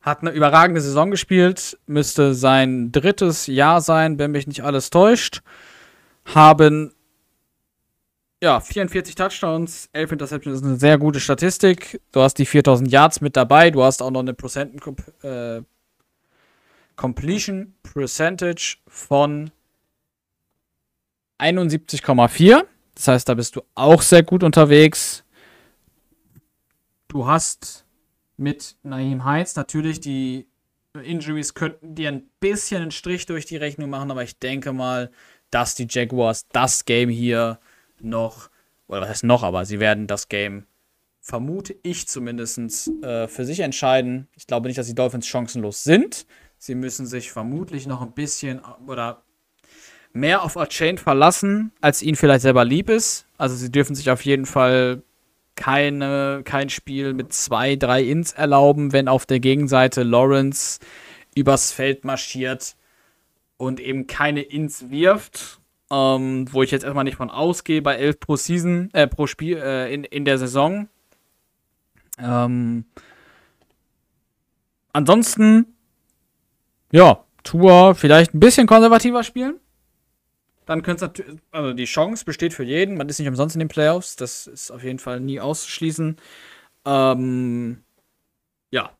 [0.00, 5.42] hat eine überragende Saison gespielt, müsste sein drittes Jahr sein, wenn mich nicht alles täuscht.
[6.24, 6.92] Haben
[8.40, 12.00] ja 44 Touchdowns, 11 Interceptions ist eine sehr gute Statistik.
[12.12, 14.80] Du hast die 4000 Yards mit dabei, du hast auch noch eine Prozent
[15.22, 15.62] äh,
[16.96, 19.50] Completion Percentage von
[21.38, 22.64] 71,4.
[22.94, 25.24] Das heißt, da bist du auch sehr gut unterwegs.
[27.06, 27.86] Du hast
[28.38, 29.54] mit Naheem Heinz.
[29.56, 30.46] Natürlich, die
[30.94, 35.10] Injuries könnten dir ein bisschen einen Strich durch die Rechnung machen, aber ich denke mal,
[35.50, 37.58] dass die Jaguars das Game hier
[38.00, 38.48] noch,
[38.86, 40.64] oder was heißt noch, aber sie werden das Game,
[41.20, 44.28] vermute ich zumindest, äh, für sich entscheiden.
[44.34, 46.26] Ich glaube nicht, dass die Dolphins chancenlos sind.
[46.58, 49.22] Sie müssen sich vermutlich noch ein bisschen oder
[50.12, 53.26] mehr auf Archain verlassen, als ihnen vielleicht selber lieb ist.
[53.36, 55.02] Also sie dürfen sich auf jeden Fall
[55.58, 60.78] keine, kein Spiel mit zwei, drei Ins erlauben, wenn auf der Gegenseite Lawrence
[61.34, 62.76] übers Feld marschiert
[63.56, 65.60] und eben keine Ins wirft.
[65.90, 69.56] Ähm, wo ich jetzt erstmal nicht von ausgehe, bei 11 pro Season, äh, pro Spiel
[69.56, 70.88] äh, in, in der Saison.
[72.18, 72.84] Ähm,
[74.92, 75.74] ansonsten,
[76.92, 79.58] ja, Tour vielleicht ein bisschen konservativer spielen
[80.68, 82.98] dann könnte es natürlich, also die Chance besteht für jeden.
[82.98, 84.16] Man ist nicht umsonst in den Playoffs.
[84.16, 86.16] Das ist auf jeden Fall nie auszuschließen.
[86.84, 87.82] Ähm,
[88.70, 88.90] ja.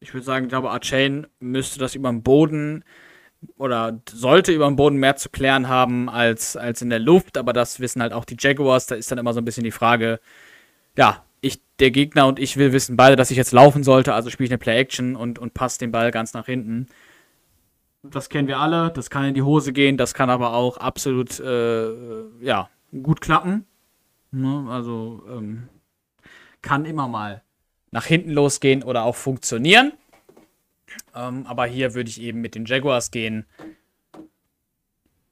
[0.00, 2.84] Ich würde sagen, ich glaube, Archain müsste das über dem Boden
[3.58, 7.36] oder sollte über dem Boden mehr zu klären haben als, als in der Luft.
[7.36, 8.86] Aber das wissen halt auch die Jaguars.
[8.86, 10.20] Da ist dann immer so ein bisschen die Frage,
[10.96, 14.14] ja, ich, der Gegner und ich will wissen beide, dass ich jetzt laufen sollte.
[14.14, 16.86] Also spiele ich eine Play-Action und, und passe den Ball ganz nach hinten
[18.10, 21.38] das kennen wir alle, das kann in die Hose gehen, das kann aber auch absolut,
[21.40, 21.92] äh,
[22.40, 22.68] ja,
[23.02, 23.66] gut klappen.
[24.30, 24.66] Ne?
[24.68, 25.68] Also ähm,
[26.62, 27.42] kann immer mal
[27.90, 29.92] nach hinten losgehen oder auch funktionieren.
[31.14, 33.46] Ähm, aber hier würde ich eben mit den Jaguars gehen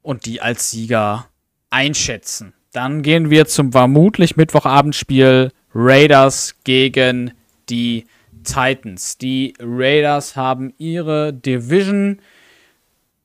[0.03, 1.29] und die als Sieger
[1.71, 2.55] einschätzen.
[2.73, 7.33] Dann gehen wir zum vermutlich Mittwochabendspiel Raiders gegen
[7.69, 8.07] die
[8.45, 9.19] Titans.
[9.19, 12.21] Die Raiders haben ihre Division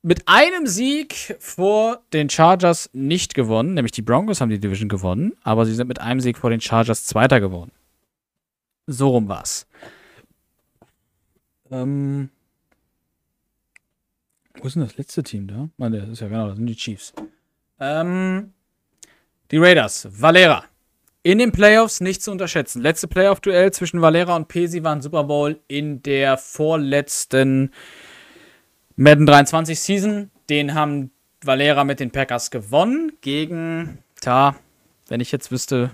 [0.03, 3.73] mit einem Sieg vor den Chargers nicht gewonnen.
[3.73, 6.61] Nämlich die Broncos haben die Division gewonnen, aber sie sind mit einem Sieg vor den
[6.61, 7.71] Chargers Zweiter geworden.
[8.87, 9.67] So rum war's.
[11.69, 12.29] Ähm.
[14.59, 15.69] Wo ist denn das letzte Team da?
[15.77, 17.13] Nein, das ist ja genau, das sind die Chiefs.
[17.79, 18.53] Ähm,
[19.49, 20.65] die Raiders, Valera.
[21.23, 22.81] In den Playoffs nicht zu unterschätzen.
[22.81, 27.71] Letzte Playoff-Duell zwischen Valera und Pesi war ein Super Bowl in der vorletzten
[28.95, 31.11] Madden 23 Season, den haben
[31.43, 34.55] Valera mit den Packers gewonnen gegen, tja,
[35.07, 35.91] wenn ich jetzt wüsste,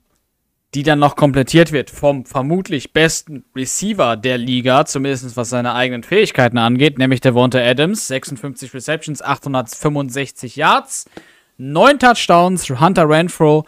[0.75, 6.03] die dann noch komplettiert wird vom vermutlich besten Receiver der Liga, zumindest was seine eigenen
[6.03, 11.09] Fähigkeiten angeht, nämlich der Devonta Adams, 56 Receptions, 865 Yards,
[11.57, 13.65] 9 Touchdowns, Hunter Renfro,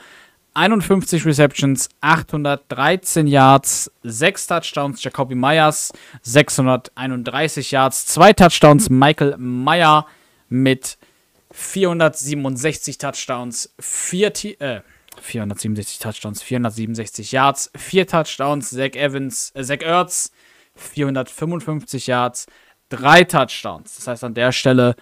[0.54, 10.06] 51 Receptions, 813 Yards, 6 Touchdowns, Jacoby Myers, 631 Yards, 2 Touchdowns, Michael Meyer
[10.50, 10.98] mit
[11.52, 14.82] 467 Touchdowns, 4 T äh,
[15.22, 20.32] 467 Touchdowns, 467 Yards, 4 Touchdowns, Zach Evans, äh, Zach Ertz,
[20.76, 22.48] 455 Yards,
[22.90, 23.96] 3 Touchdowns.
[23.96, 24.96] Das heißt an der Stelle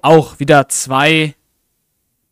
[0.00, 1.34] auch wieder zwei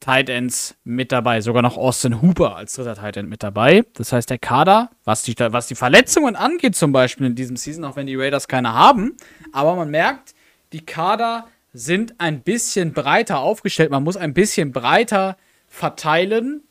[0.00, 1.40] Tight Ends mit dabei.
[1.42, 3.84] Sogar noch Austin Hooper als dritter Tight End mit dabei.
[3.94, 7.84] Das heißt, der Kader, was die, was die Verletzungen angeht, zum Beispiel in diesem Season,
[7.84, 9.16] auch wenn die Raiders keine haben,
[9.52, 10.34] aber man merkt,
[10.72, 13.90] die Kader sind ein bisschen breiter aufgestellt.
[13.90, 15.36] Man muss ein bisschen breiter
[15.70, 16.64] verteilen.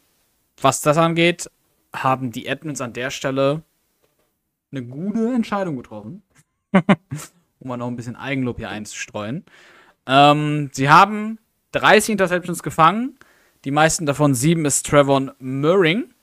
[0.62, 1.50] Was das angeht,
[1.94, 3.64] haben die Admins an der Stelle
[4.72, 6.22] eine gute Entscheidung getroffen.
[6.74, 9.44] um mal noch ein bisschen Eigenlob hier einzustreuen.
[10.06, 11.40] Ähm, sie haben
[11.72, 13.18] 30 Interceptions gefangen.
[13.66, 16.14] Die meisten davon, sieben ist Trevor Murring.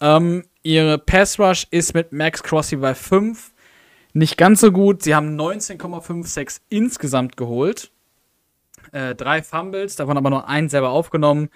[0.00, 3.52] Ähm, ihre Pass Rush ist mit Max Crosby bei 5
[4.14, 5.02] nicht ganz so gut.
[5.02, 7.90] Sie haben 19,56 insgesamt geholt.
[8.92, 11.48] Äh, drei Fumbles, davon aber nur einen selber aufgenommen.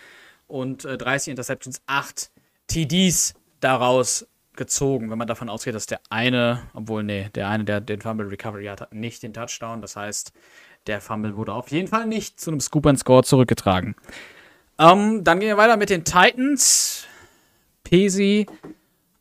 [0.47, 2.31] Und äh, 30 Interceptions, 8
[2.67, 5.11] TDs daraus gezogen.
[5.11, 8.67] Wenn man davon ausgeht, dass der eine, obwohl, nee, der eine, der den Fumble Recovery
[8.67, 9.83] hat, hat nicht den Touchdown.
[9.83, 10.33] Das heißt,
[10.87, 13.95] der Fumble wurde auf jeden Fall nicht zu einem Scoop and Score zurückgetragen.
[14.79, 17.07] Ähm, dann gehen wir weiter mit den Titans.
[17.85, 18.47] Pesi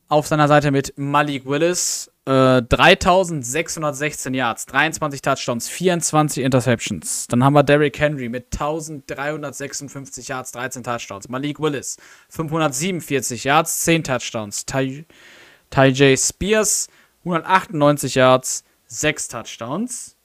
[0.07, 2.11] auf seiner Seite mit Malik Willis.
[2.25, 7.27] Äh, 3616 Yards, 23 Touchdowns, 24 Interceptions.
[7.27, 11.29] Dann haben wir Derrick Henry mit 1356 Yards, 13 Touchdowns.
[11.29, 11.97] Malik Willis
[12.29, 14.65] 547 Yards, 10 Touchdowns.
[14.65, 15.05] Ty,
[15.69, 16.17] Ty J.
[16.19, 16.87] Spears
[17.25, 20.17] 198 Yards, 6 Touchdowns.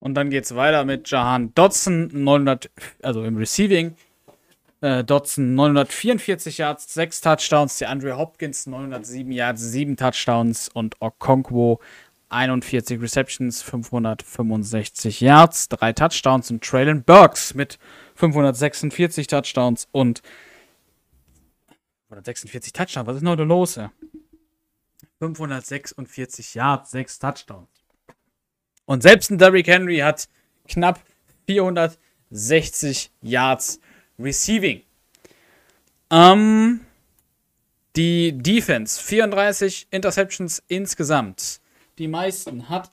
[0.00, 2.70] Und dann geht es weiter mit Jahan Dodson, 900,
[3.02, 3.96] also im Receiving.
[4.80, 7.78] Äh, Dodson 944 Yards, 6 Touchdowns.
[7.78, 10.68] Der Andre Hopkins 907 Yards, 7 Touchdowns.
[10.72, 11.80] Und Okonkwo
[12.30, 16.50] 41 Receptions, 565 Yards, 3 Touchdowns.
[16.50, 17.78] Und Traylon Burks mit
[18.14, 20.22] 546 Touchdowns und
[22.08, 23.06] 546 Touchdowns.
[23.06, 23.74] Was ist noch da los?
[23.76, 23.92] Ja?
[25.18, 27.68] 546 Yards, 6 Touchdowns.
[28.86, 30.28] Und selbst ein Derrick Henry hat
[30.66, 31.00] knapp
[31.46, 33.80] 460 Yards
[34.22, 34.82] Receiving.
[36.10, 36.80] Ähm,
[37.96, 41.60] die Defense, 34 Interceptions insgesamt.
[41.98, 42.92] Die meisten hat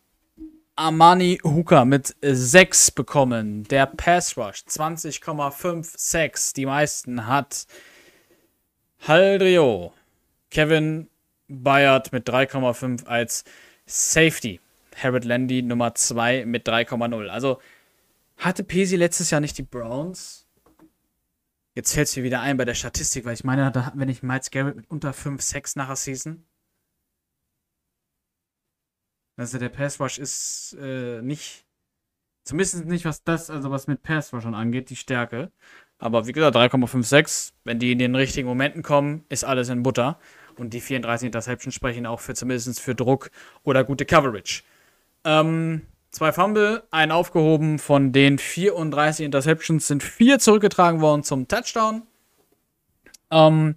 [0.75, 3.63] Armani Hooker mit 6 bekommen.
[3.65, 6.55] Der Pass Rush 20,56.
[6.55, 7.67] Die meisten hat
[9.07, 9.93] Haldrio.
[10.51, 11.09] Kevin
[11.47, 13.43] Bayard mit 3,5 als
[13.86, 14.59] Safety.
[14.95, 17.28] Harold Landy Nummer 2 mit 3,0.
[17.28, 17.59] Also
[18.38, 20.47] hatte Pesi letztes Jahr nicht die Browns?
[21.78, 24.07] Jetzt fällt es mir wieder ein bei der Statistik, weil ich meine, da hatten wir
[24.07, 26.43] nicht Miles Garrett mit unter 5 6 nach der Season.
[29.36, 31.67] Also der Pass Rush ist äh, nicht,
[32.45, 35.51] zumindest nicht was das, also was mit Pass Rushern angeht, die Stärke.
[35.99, 40.19] Aber wie gesagt, 3,56, wenn die in den richtigen Momenten kommen, ist alles in Butter.
[40.55, 43.30] Und die 34 Interceptions sprechen auch für zumindest für Druck
[43.61, 44.63] oder gute Coverage.
[45.23, 47.80] Ähm, zwei Fumble, ein aufgehoben.
[47.80, 52.03] Von den 34 Interceptions sind vier zurückgetragen worden zum Touchdown.
[53.32, 53.76] Ähm,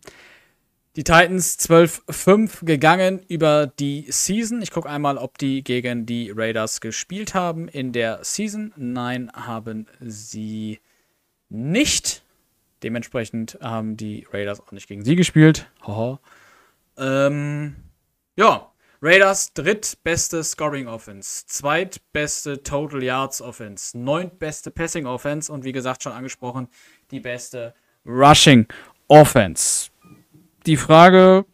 [0.97, 4.61] die Titans 12-5 gegangen über die Season.
[4.61, 8.73] Ich gucke einmal, ob die gegen die Raiders gespielt haben in der Season.
[8.77, 10.81] Nein, haben sie
[11.49, 12.25] nicht.
[12.83, 15.71] Dementsprechend haben die Raiders auch nicht gegen sie gespielt.
[16.97, 17.77] Ähm,
[18.37, 18.70] ja,
[19.03, 26.13] Raiders drittbeste Scoring Offense, zweitbeste Total Yards Offense, neuntbeste Passing Offense und wie gesagt schon
[26.13, 26.69] angesprochen,
[27.11, 27.75] die beste
[28.05, 28.67] Rushing
[29.09, 29.89] Offense.
[30.67, 31.47] Die Frage,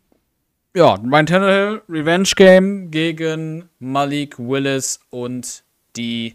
[0.74, 5.62] ja, Ryan Tannehill, Revenge Game gegen Malik Willis und
[5.94, 6.34] die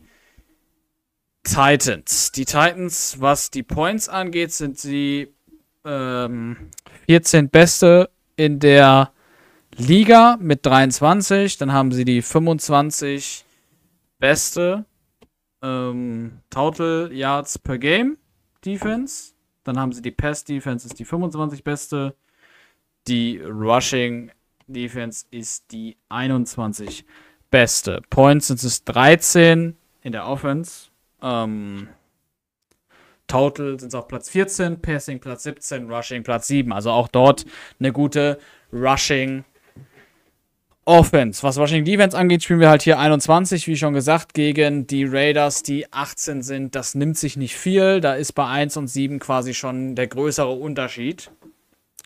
[1.44, 2.32] Titans.
[2.32, 5.34] Die Titans, was die Points angeht, sind sie
[5.84, 6.70] ähm,
[7.08, 9.12] 14 beste in der
[9.76, 11.58] Liga mit 23.
[11.58, 13.46] Dann haben sie die 25
[14.20, 14.86] beste
[15.62, 18.18] ähm, Total Yards per Game
[18.66, 19.34] Defense.
[19.64, 22.16] Dann haben sie die Pass Defense, ist die 25 beste.
[23.08, 24.32] Die Rushing
[24.68, 27.06] Defense ist die 21
[27.50, 28.02] beste.
[28.10, 30.90] Points sind es 13 in der Offense.
[31.22, 31.90] Ähm,
[33.28, 36.74] Total sind es auf Platz 14, Passing Platz 17, Rushing Platz 7.
[36.74, 37.46] Also auch dort
[37.80, 38.40] eine gute
[38.74, 39.46] Rushing
[40.86, 41.44] Offense.
[41.44, 45.62] Was Rushing Defense angeht, spielen wir halt hier 21, wie schon gesagt, gegen die Raiders,
[45.62, 46.76] die 18 sind.
[46.76, 48.02] Das nimmt sich nicht viel.
[48.02, 51.32] Da ist bei 1 und 7 quasi schon der größere Unterschied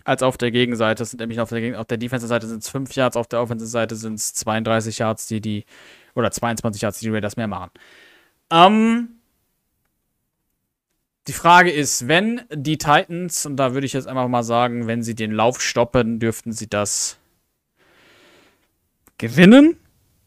[0.04, 1.00] als auf der Gegenseite.
[1.02, 3.96] Das sind nämlich auf der, auf der Defensive-Seite sind es 5 Yards, auf der Offensive-Seite
[3.96, 5.66] sind es 32 Yards, die die,
[6.14, 7.72] oder 22 Yards, die die Raiders mehr machen.
[8.52, 9.10] Ähm,
[11.28, 15.02] die Frage ist, wenn die Titans, und da würde ich jetzt einfach mal sagen, wenn
[15.02, 17.18] sie den Lauf stoppen, dürften sie das
[19.18, 19.78] gewinnen.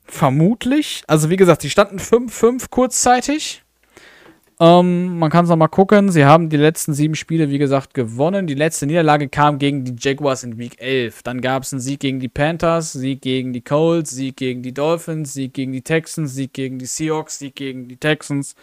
[0.05, 1.03] Vermutlich.
[1.07, 3.63] Also wie gesagt, sie standen 5-5 kurzzeitig.
[4.61, 6.11] Ähm, man kann es nochmal gucken.
[6.11, 8.47] Sie haben die letzten sieben Spiele, wie gesagt, gewonnen.
[8.47, 11.23] Die letzte Niederlage kam gegen die Jaguars in Week 11.
[11.23, 14.75] Dann gab es einen Sieg gegen die Panthers, Sieg gegen die Colts, Sieg gegen die
[14.75, 18.57] Dolphins, Sieg gegen die Texans, Sieg gegen die Seahawks, Sieg gegen die Texans.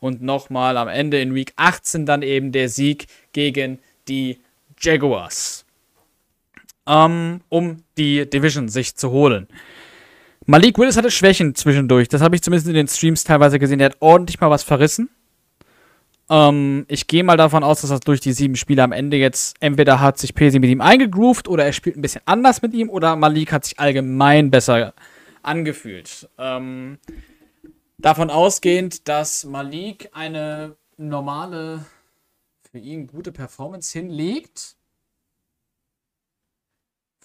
[0.00, 4.38] Und nochmal am Ende in Week 18 dann eben der Sieg gegen die
[4.80, 5.65] Jaguars.
[6.86, 9.48] Ähm, um die Division sich zu holen.
[10.44, 12.08] Malik Willis hatte Schwächen zwischendurch.
[12.08, 13.78] Das habe ich zumindest in den Streams teilweise gesehen.
[13.78, 15.10] Der hat ordentlich mal was verrissen.
[16.28, 19.56] Ähm, ich gehe mal davon aus, dass das durch die sieben Spiele am Ende jetzt
[19.60, 22.90] entweder hat sich Pesi mit ihm eingegroovt oder er spielt ein bisschen anders mit ihm
[22.90, 24.94] oder Malik hat sich allgemein besser
[25.42, 26.28] angefühlt.
[26.38, 26.98] Ähm,
[27.98, 31.84] davon ausgehend, dass Malik eine normale,
[32.70, 34.75] für ihn gute Performance hinlegt,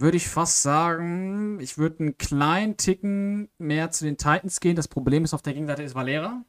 [0.01, 4.75] würde ich fast sagen, ich würde einen kleinen Ticken mehr zu den Titans gehen.
[4.75, 6.43] Das Problem ist, auf der Gegenseite ist Valera.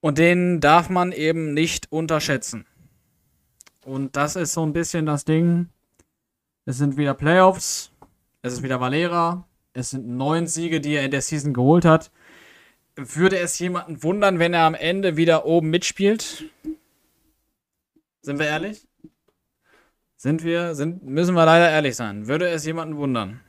[0.00, 2.66] Und den darf man eben nicht unterschätzen.
[3.84, 5.68] Und das ist so ein bisschen das Ding.
[6.64, 7.92] Es sind wieder Playoffs.
[8.42, 9.46] Es ist wieder Valera.
[9.72, 12.10] Es sind neun Siege, die er in der Season geholt hat.
[12.94, 16.44] Würde es jemanden wundern, wenn er am Ende wieder oben mitspielt?
[18.20, 18.86] Sind wir ehrlich?
[20.22, 22.28] Sind wir, sind, müssen wir leider ehrlich sein.
[22.28, 23.40] Würde es jemanden wundern?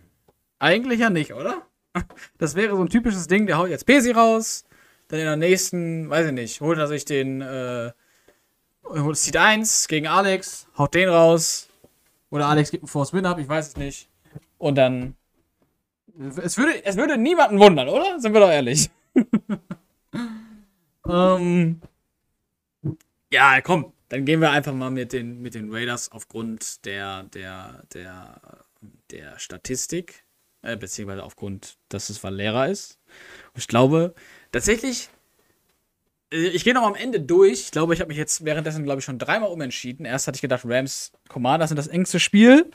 [0.58, 1.68] Eigentlich ja nicht, oder?
[2.40, 4.66] Das wäre so ein typisches Ding, der haut jetzt Pesi raus,
[5.08, 7.92] dann in der nächsten, weiß ich nicht, holt er sich den, äh,
[8.86, 11.70] holt Seed 1 gegen Alex, haut den raus.
[12.32, 14.10] Oder Alex gibt einen Force Win ab, ich weiß es nicht.
[14.58, 15.14] Und dann.
[16.42, 18.20] Es würde, es würde niemanden wundern, oder?
[18.20, 18.90] Sind wir doch ehrlich.
[21.08, 21.82] ähm,
[23.32, 23.94] ja, komm.
[24.14, 28.66] Dann gehen wir einfach mal mit den, mit den Raiders aufgrund der, der, der,
[29.12, 30.24] der Statistik,
[30.62, 33.00] äh, beziehungsweise aufgrund, dass es Valera ist.
[33.54, 34.14] Und ich glaube,
[34.54, 35.10] Tatsächlich,
[36.32, 37.60] äh, ich gehe noch am Ende durch.
[37.62, 40.06] Ich glaube, ich habe mich jetzt währenddessen, glaube ich, schon dreimal umentschieden.
[40.06, 42.72] Erst hatte ich gedacht, Rams Commanders sind das engste Spiel.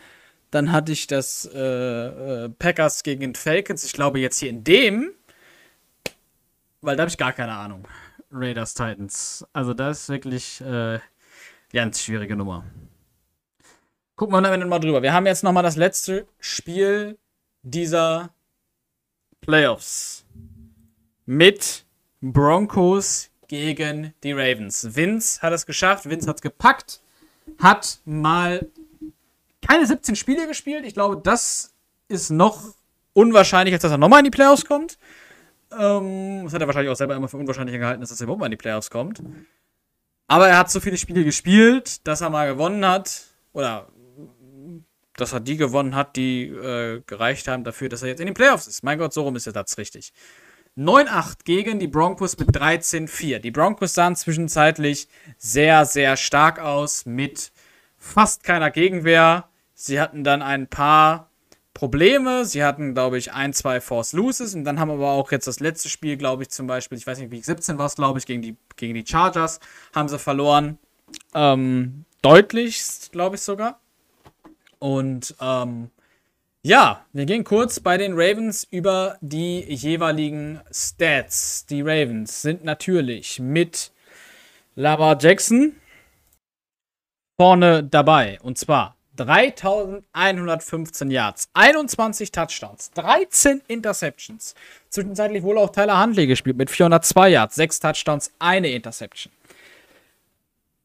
[0.50, 3.84] Dann hatte ich das äh, äh, Packers gegen Falcons.
[3.84, 5.12] Ich glaube, jetzt hier in dem,
[6.80, 7.86] weil da habe ich gar keine Ahnung.
[8.32, 9.46] Raiders Titans.
[9.52, 10.98] Also, das ist wirklich äh,
[11.72, 12.64] ganz schwierige Nummer.
[14.16, 15.02] Gucken wir dann mal drüber.
[15.02, 17.18] Wir haben jetzt noch mal das letzte Spiel
[17.62, 18.30] dieser
[19.40, 20.24] Playoffs
[21.24, 21.84] mit
[22.20, 24.96] Broncos gegen die Ravens.
[24.96, 27.00] Vince hat es geschafft, Vince hat es gepackt,
[27.60, 28.66] hat mal
[29.62, 30.84] keine 17 Spiele gespielt.
[30.84, 31.72] Ich glaube, das
[32.08, 32.74] ist noch
[33.12, 34.98] unwahrscheinlich, als dass er nochmal in die Playoffs kommt.
[35.70, 38.46] Ähm, das hat er wahrscheinlich auch selber immer für unwahrscheinlicher gehalten, dass er überhaupt mal
[38.46, 39.22] in die Playoffs kommt.
[40.28, 43.24] Aber er hat so viele Spiele gespielt, dass er mal gewonnen hat.
[43.52, 43.88] Oder
[45.16, 48.34] dass er die gewonnen hat, die äh, gereicht haben dafür, dass er jetzt in den
[48.34, 48.84] Playoffs ist.
[48.84, 50.12] Mein Gott, so rum ist der Satz richtig.
[50.76, 53.40] 9-8 gegen die Broncos mit 13-4.
[53.40, 57.50] Die Broncos sahen zwischenzeitlich sehr, sehr stark aus mit
[57.96, 59.48] fast keiner Gegenwehr.
[59.74, 61.27] Sie hatten dann ein paar
[61.78, 62.44] Probleme.
[62.44, 65.60] Sie hatten, glaube ich, ein, zwei Force Loses und dann haben aber auch jetzt das
[65.60, 68.26] letzte Spiel, glaube ich, zum Beispiel, ich weiß nicht, wie 17 war es, glaube ich,
[68.26, 69.60] gegen die, gegen die Chargers,
[69.94, 70.78] haben sie verloren.
[71.34, 73.78] Ähm, deutlich, glaube ich sogar.
[74.80, 75.90] Und ähm,
[76.64, 81.64] ja, wir gehen kurz bei den Ravens über die jeweiligen Stats.
[81.66, 83.92] Die Ravens sind natürlich mit
[84.74, 85.76] Lamar Jackson
[87.40, 88.40] vorne dabei.
[88.42, 94.54] Und zwar 3115 Yards, 21 Touchdowns, 13 Interceptions.
[94.88, 99.32] Zwischenzeitlich wohl auch Tyler Huntley gespielt mit 402 Yards, 6 Touchdowns, eine Interception.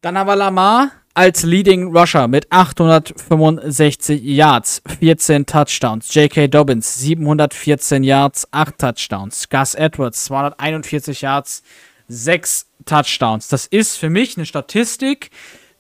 [0.01, 6.13] Dann haben wir Lamar als Leading Rusher mit 865 Yards, 14 Touchdowns.
[6.13, 6.47] J.K.
[6.47, 9.47] Dobbins 714 Yards, 8 Touchdowns.
[9.47, 11.63] Gus Edwards 241 Yards,
[12.07, 13.47] 6 Touchdowns.
[13.47, 15.29] Das ist für mich eine Statistik,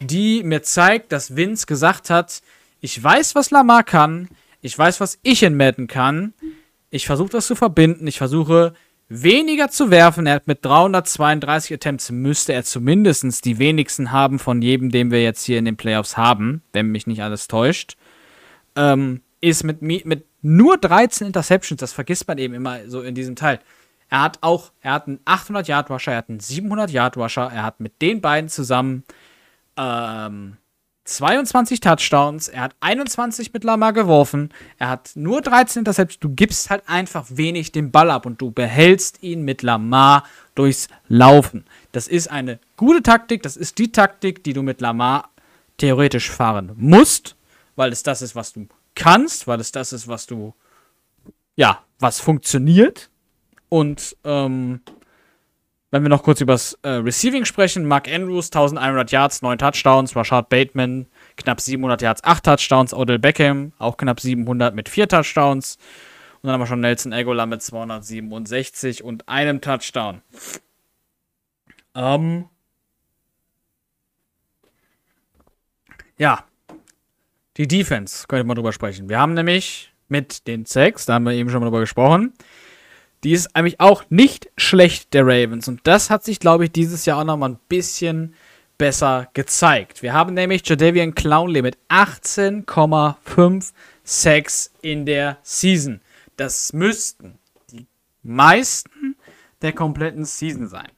[0.03, 2.41] die mir zeigt, dass Vince gesagt hat,
[2.81, 4.29] ich weiß, was Lamar kann,
[4.61, 6.33] ich weiß, was ich in Madden kann.
[6.89, 8.07] Ich versuche das zu verbinden.
[8.07, 8.73] Ich versuche
[9.09, 10.25] weniger zu werfen.
[10.25, 15.21] Er hat mit 332 Attempts müsste er zumindest die wenigsten haben von jedem, den wir
[15.21, 17.97] jetzt hier in den Playoffs haben, wenn mich nicht alles täuscht.
[18.75, 23.35] Ähm, ist mit, mit nur 13 Interceptions, das vergisst man eben immer so in diesem
[23.35, 23.59] Teil.
[24.09, 27.51] Er hat auch, er hat einen 800 Yard Rusher, er hat einen 700 Yard Rusher,
[27.53, 29.03] er hat mit den beiden zusammen
[29.77, 30.57] ähm,
[31.05, 36.19] 22 Touchdowns, er hat 21 mit Lamar geworfen, er hat nur 13 Interceptions.
[36.19, 40.23] Du gibst halt einfach wenig den Ball ab und du behältst ihn mit Lamar
[40.55, 41.65] durchs Laufen.
[41.91, 45.29] Das ist eine gute Taktik, das ist die Taktik, die du mit Lamar
[45.77, 47.35] theoretisch fahren musst,
[47.75, 50.53] weil es das ist, was du kannst, weil es das ist, was du,
[51.55, 53.09] ja, was funktioniert.
[53.67, 54.81] Und ähm,
[55.93, 60.15] wenn wir noch kurz über das äh, Receiving sprechen, Mark Andrews 1100 Yards, 9 Touchdowns,
[60.15, 61.05] Rashad Bateman
[61.37, 65.75] knapp 700 Yards, 8 Touchdowns, Odell Beckham auch knapp 700 mit 4 Touchdowns.
[66.41, 70.23] Und dann haben wir schon Nelson Aguilar mit 267 und einem Touchdown.
[71.93, 72.45] Ähm
[76.17, 76.43] ja,
[77.57, 79.09] die Defense, könnte man drüber sprechen.
[79.09, 82.33] Wir haben nämlich mit den Sacks, da haben wir eben schon mal drüber gesprochen,
[83.23, 85.67] die ist eigentlich auch nicht schlecht, der Ravens.
[85.67, 88.33] Und das hat sich, glaube ich, dieses Jahr auch nochmal ein bisschen
[88.77, 90.01] besser gezeigt.
[90.01, 93.71] Wir haben nämlich Jadavian Clownley mit 18,5
[94.03, 96.01] Sacks in der Season.
[96.35, 97.39] Das müssten
[97.71, 97.87] die
[98.23, 99.15] meisten
[99.61, 100.89] der kompletten Season sein.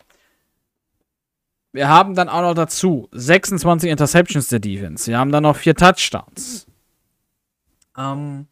[1.73, 5.07] Wir haben dann auch noch dazu 26 Interceptions der Defense.
[5.07, 6.65] Wir haben dann noch vier Touchdowns.
[7.97, 8.47] Ähm,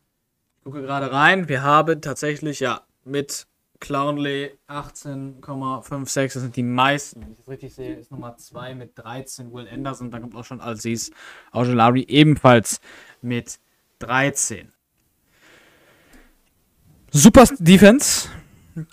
[0.58, 1.48] ich gucke gerade rein.
[1.48, 3.48] Wir haben tatsächlich ja mit
[3.84, 7.22] Clownley 18,56, das sind die meisten.
[7.22, 10.10] Wenn ich das richtig sehe, ist Nummer 2 mit 13 Will Anderson.
[10.10, 11.12] Da kommt auch schon Alcis
[11.52, 12.80] Augelari ebenfalls
[13.22, 13.60] mit
[14.00, 14.72] 13.
[17.12, 18.30] Super Defense.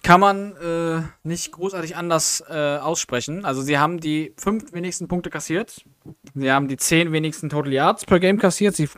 [0.02, 3.44] Kann man äh, nicht großartig anders äh, aussprechen.
[3.44, 5.84] Also sie haben die fünf wenigsten Punkte kassiert.
[6.34, 8.74] Sie haben die zehn wenigsten Total Yards per Game kassiert.
[8.74, 8.88] Sie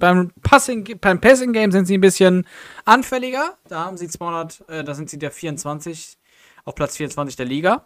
[0.00, 2.46] beim Passing, beim Passing Game sind sie ein bisschen
[2.84, 3.56] anfälliger.
[3.68, 6.18] Da haben sie 200, äh, da sind sie der 24
[6.64, 7.84] auf Platz 24 der Liga.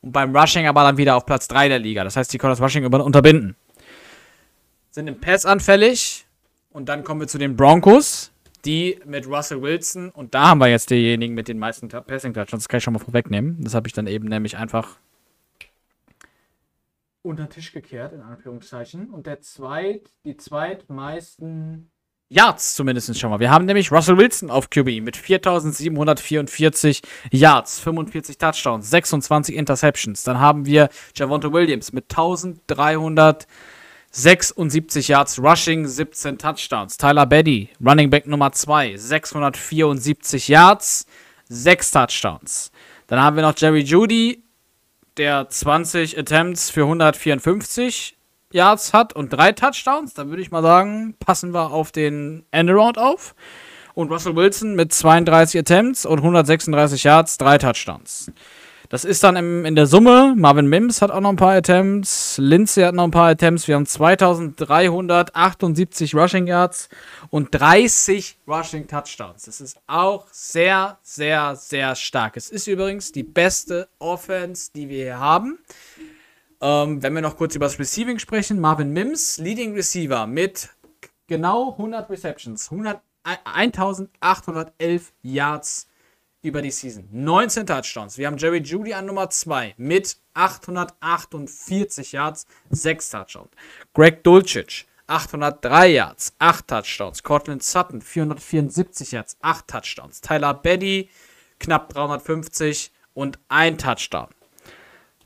[0.00, 2.04] Und beim Rushing aber dann wieder auf Platz 3 der Liga.
[2.04, 3.56] Das heißt, sie können das Rushing unterbinden.
[4.90, 6.26] Sind im Pass anfällig.
[6.70, 8.32] Und dann kommen wir zu den Broncos,
[8.64, 12.64] die mit Russell Wilson, und da haben wir jetzt diejenigen mit den meisten Passing Touchdowns,
[12.64, 13.62] das kann ich schon mal vorwegnehmen.
[13.62, 14.96] Das habe ich dann eben nämlich einfach
[17.24, 19.10] unter den Tisch gekehrt, in Anführungszeichen.
[19.10, 21.90] Und der zweit, die zweitmeisten
[22.28, 23.40] Yards zumindest schon mal.
[23.40, 30.24] Wir haben nämlich Russell Wilson auf QB mit 4744 Yards, 45 Touchdowns, 26 Interceptions.
[30.24, 36.96] Dann haben wir Javonte Williams mit 1376 Yards Rushing, 17 Touchdowns.
[36.96, 41.06] Tyler Betty, Running Back Nummer 2, 674 Yards,
[41.48, 42.72] 6 Touchdowns.
[43.06, 44.43] Dann haben wir noch Jerry Judy,
[45.16, 48.16] der 20 Attempts für 154
[48.52, 52.98] Yards hat und drei Touchdowns, dann würde ich mal sagen, passen wir auf den Endaround
[52.98, 53.34] auf.
[53.94, 58.32] Und Russell Wilson mit 32 Attempts und 136 Yards, drei Touchdowns.
[58.94, 60.36] Das ist dann im, in der Summe.
[60.36, 62.38] Marvin Mims hat auch noch ein paar Attempts.
[62.38, 63.66] Lindsay hat noch ein paar Attempts.
[63.66, 66.88] Wir haben 2378 Rushing Yards
[67.28, 69.46] und 30 Rushing Touchdowns.
[69.46, 72.36] Das ist auch sehr, sehr, sehr stark.
[72.36, 75.58] Es ist übrigens die beste Offense, die wir hier haben.
[76.60, 80.68] Ähm, wenn wir noch kurz über das Receiving sprechen, Marvin Mims, Leading Receiver mit
[81.26, 85.88] genau 100 Receptions, 100, 1811 Yards
[86.44, 88.18] über die Season, 19 Touchdowns.
[88.18, 93.50] Wir haben Jerry Judy an Nummer 2 mit 848 Yards, 6 Touchdowns.
[93.94, 97.22] Greg Dulcich, 803 Yards, 8 Touchdowns.
[97.22, 100.20] Cortland Sutton, 474 Yards, 8 Touchdowns.
[100.20, 101.08] Tyler Betty,
[101.58, 104.28] knapp 350 und 1 Touchdown.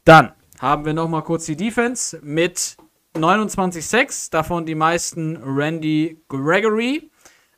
[0.04, 2.76] Dann haben wir nochmal kurz die Defense mit
[3.14, 7.10] 29,6, davon die meisten Randy Gregory.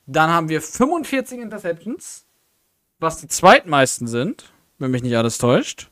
[0.07, 2.27] Dann haben wir 45 Interceptions,
[3.01, 5.91] was die zweitmeisten sind, wenn mich nicht alles täuscht.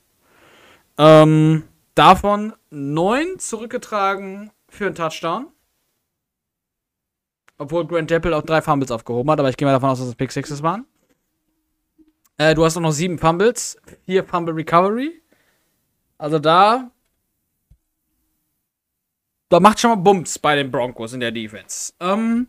[0.98, 5.48] Ähm, davon 9 zurückgetragen für einen Touchdown.
[7.56, 10.08] Obwohl Grant Deppel auch drei Fumbles aufgehoben hat, aber ich gehe mal davon aus, dass
[10.08, 10.86] es Pick Sixes waren.
[12.36, 15.20] Äh, du hast auch noch sieben Fumbles, vier Fumble Recovery.
[16.18, 16.90] Also da
[19.48, 21.92] da macht schon mal Bums bei den Broncos in der Defense.
[22.00, 22.46] Ähm,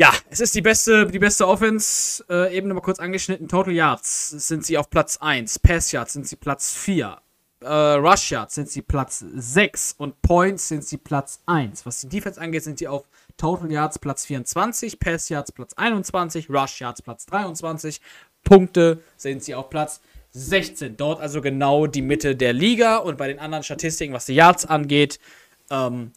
[0.00, 3.48] ja, es ist die beste, die beste Offense, äh, eben nochmal kurz angeschnitten.
[3.48, 7.18] Total Yards sind sie auf Platz 1, Pass Yards sind sie Platz 4,
[7.60, 11.84] äh, Rush Yards sind sie Platz 6 und Points sind sie Platz 1.
[11.84, 13.04] Was die Defense angeht, sind sie auf
[13.36, 18.00] Total Yards Platz 24, Pass Yards Platz 21, Rush Yards Platz 23,
[18.42, 20.96] Punkte sind sie auf Platz 16.
[20.96, 24.64] Dort also genau die Mitte der Liga und bei den anderen Statistiken, was die Yards
[24.64, 25.20] angeht,
[25.68, 26.12] ähm,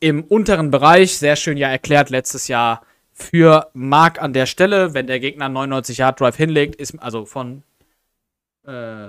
[0.00, 2.82] im unteren Bereich, sehr schön ja erklärt letztes Jahr
[3.12, 7.62] für Mark an der Stelle, wenn der Gegner 99 Yard Drive hinlegt, ist also von
[8.66, 9.08] äh,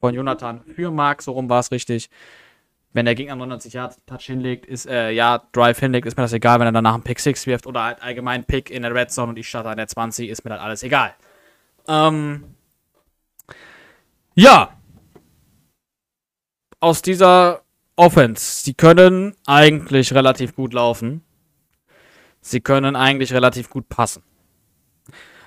[0.00, 2.10] von Jonathan für Mark, so rum war es richtig.
[2.92, 6.32] Wenn der Gegner 99 Yard Touch hinlegt, ist äh, ja Drive hinlegt, ist mir das
[6.32, 9.10] egal, wenn er danach einen Pick 6 wirft oder halt allgemein Pick in der Red
[9.10, 11.14] Zone und ich starte an der 20, ist mir dann alles egal.
[11.88, 12.54] Ähm,
[14.34, 14.70] ja.
[16.80, 17.62] Aus dieser
[17.96, 18.62] Offense.
[18.62, 21.25] Sie können eigentlich relativ gut laufen.
[22.46, 24.22] Sie können eigentlich relativ gut passen.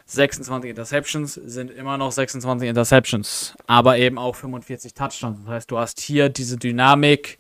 [0.08, 5.40] 26 Interceptions sind immer noch 26 Interceptions, aber eben auch 45 Touchdowns.
[5.40, 7.38] Das heißt, du hast hier diese Dynamik.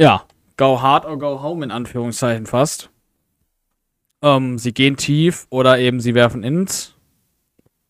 [0.00, 0.24] Ja,
[0.56, 2.88] go hard or go home in Anführungszeichen fast.
[4.22, 6.94] Ähm, sie gehen tief oder eben sie werfen ins.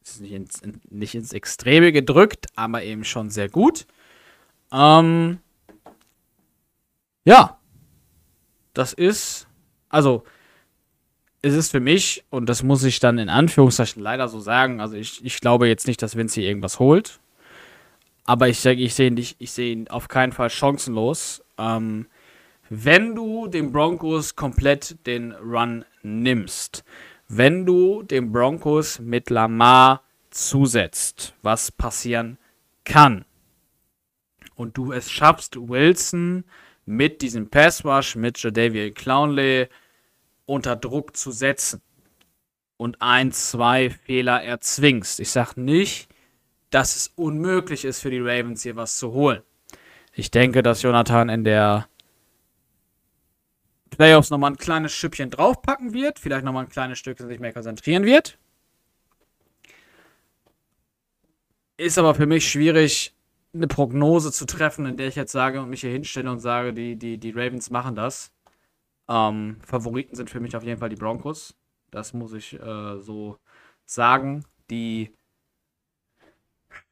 [0.05, 3.87] Ist nicht ins, nicht ins Extreme gedrückt, aber eben schon sehr gut.
[4.73, 5.39] Ähm,
[7.25, 7.56] ja,
[8.77, 9.47] das ist,
[9.89, 10.25] also,
[11.43, 14.97] es ist für mich, und das muss ich dann in Anführungszeichen leider so sagen, also
[14.97, 17.21] ich, ich glaube jetzt nicht, dass Vince hier irgendwas holt.
[18.25, 21.45] Aber ich sage, ich sehe ihn, ich seh ihn auf keinen Fall chancenlos.
[21.59, 22.07] Ähm,
[22.69, 26.85] wenn du den Broncos komplett den Run nimmst,
[27.29, 32.39] wenn du den Broncos mit Lamar zusetzt, was passieren
[32.85, 33.25] kann,
[34.57, 36.45] und du es schaffst, Wilson
[36.87, 39.69] mit diesem Passwash, mit Jadavier Clownley
[40.47, 41.83] unter Druck zu setzen
[42.77, 45.21] und ein, zwei Fehler erzwingst.
[45.21, 46.09] Ich sage nicht,
[46.71, 49.43] dass es unmöglich ist für die Ravens hier was zu holen.
[50.13, 51.89] Ich denke, dass Jonathan in der
[53.91, 58.05] Playoffs nochmal ein kleines Schüppchen draufpacken wird, vielleicht nochmal ein kleines Stück sich mehr konzentrieren
[58.05, 58.39] wird.
[61.79, 63.16] Ist aber für mich schwierig,
[63.57, 66.73] eine Prognose zu treffen, in der ich jetzt sage und mich hier hinstelle und sage,
[66.73, 68.33] die, die, die Ravens machen das.
[69.09, 71.55] Ähm, Favoriten sind für mich auf jeden Fall die Broncos.
[71.91, 73.39] Das muss ich äh, so
[73.85, 74.45] sagen.
[74.71, 75.13] Die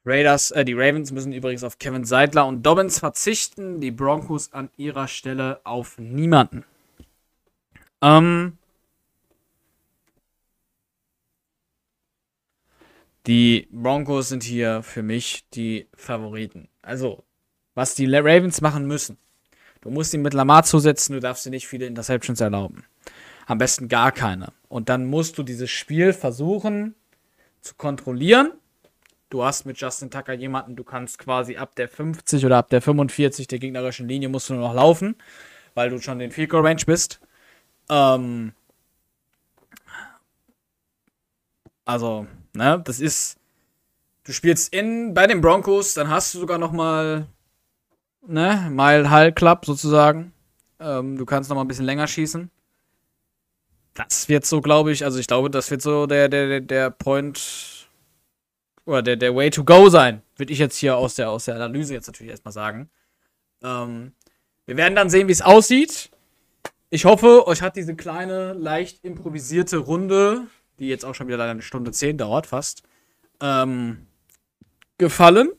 [0.05, 3.81] Raiders, äh, die Ravens müssen übrigens auf Kevin Seidler und Dobbins verzichten.
[3.81, 6.63] Die Broncos an ihrer Stelle auf niemanden.
[8.01, 8.57] Ähm,
[13.27, 16.67] Die Broncos sind hier für mich die Favoriten.
[16.83, 17.23] Also,
[17.73, 19.17] was die Ravens machen müssen.
[19.81, 22.85] Du musst ihn mit Lamar zusetzen, du darfst dir nicht viele Interceptions erlauben.
[23.47, 24.53] Am besten gar keine.
[24.67, 26.95] Und dann musst du dieses Spiel versuchen
[27.61, 28.51] zu kontrollieren.
[29.29, 32.81] Du hast mit Justin Tucker jemanden, du kannst quasi ab der 50 oder ab der
[32.81, 35.15] 45 der gegnerischen Linie musst du nur noch laufen,
[35.73, 37.19] weil du schon in Field Goal Range bist.
[37.89, 38.53] Ähm,
[41.85, 42.81] also, Ne?
[42.85, 43.37] Das ist.
[44.23, 47.27] Du spielst in bei den Broncos, dann hast du sogar noch mal
[48.25, 50.33] ne, Mile High Club sozusagen.
[50.79, 52.49] Ähm, du kannst noch mal ein bisschen länger schießen.
[53.93, 57.87] Das wird so, glaube ich, also ich glaube, das wird so der, der, der Point
[58.85, 61.55] oder der, der Way to go sein, würde ich jetzt hier aus der, aus der
[61.55, 62.89] Analyse jetzt natürlich erstmal sagen.
[63.63, 64.13] Ähm,
[64.65, 66.11] wir werden dann sehen, wie es aussieht.
[66.89, 70.47] Ich hoffe, euch hat diese kleine, leicht improvisierte Runde
[70.79, 72.83] die jetzt auch schon wieder eine Stunde zehn dauert fast,
[73.41, 74.07] ähm,
[74.97, 75.51] gefallen.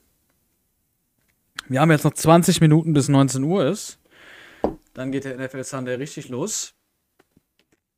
[1.68, 3.98] Wir haben jetzt noch 20 Minuten bis 19 Uhr ist.
[4.94, 6.74] Dann geht der NFL Sunday richtig los.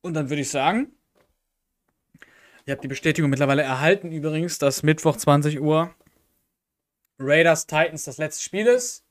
[0.01, 0.93] Und dann würde ich sagen,
[2.65, 5.95] ich habe die Bestätigung mittlerweile erhalten übrigens, dass Mittwoch 20 Uhr
[7.19, 9.05] Raiders Titans das letzte Spiel ist.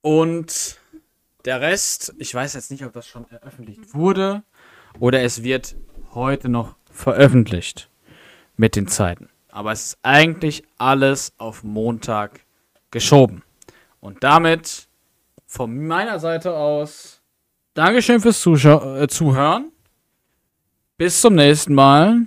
[0.00, 0.80] Und
[1.44, 4.42] der Rest, ich weiß jetzt nicht, ob das schon veröffentlicht wurde
[5.00, 5.76] oder es wird
[6.14, 7.90] heute noch veröffentlicht
[8.56, 9.28] mit den Zeiten.
[9.48, 12.40] Aber es ist eigentlich alles auf Montag
[12.90, 13.42] geschoben.
[14.00, 14.88] Und damit
[15.46, 17.20] von meiner Seite aus
[17.74, 19.72] Dankeschön fürs Zuschau äh, Zuhören.
[20.96, 22.26] Bis zum nächsten Mal.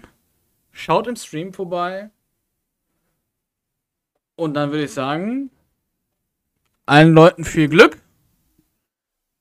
[0.72, 2.10] Schaut im Stream vorbei.
[4.36, 5.52] Und dann würde ich sagen,
[6.86, 8.02] allen Leuten viel Glück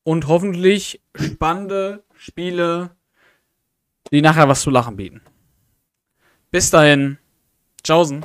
[0.02, 2.90] und hoffentlich spannende Spiele,
[4.12, 5.22] die nachher was zu lachen bieten.
[6.50, 7.18] Bis dahin.
[7.82, 8.24] Tschaußen.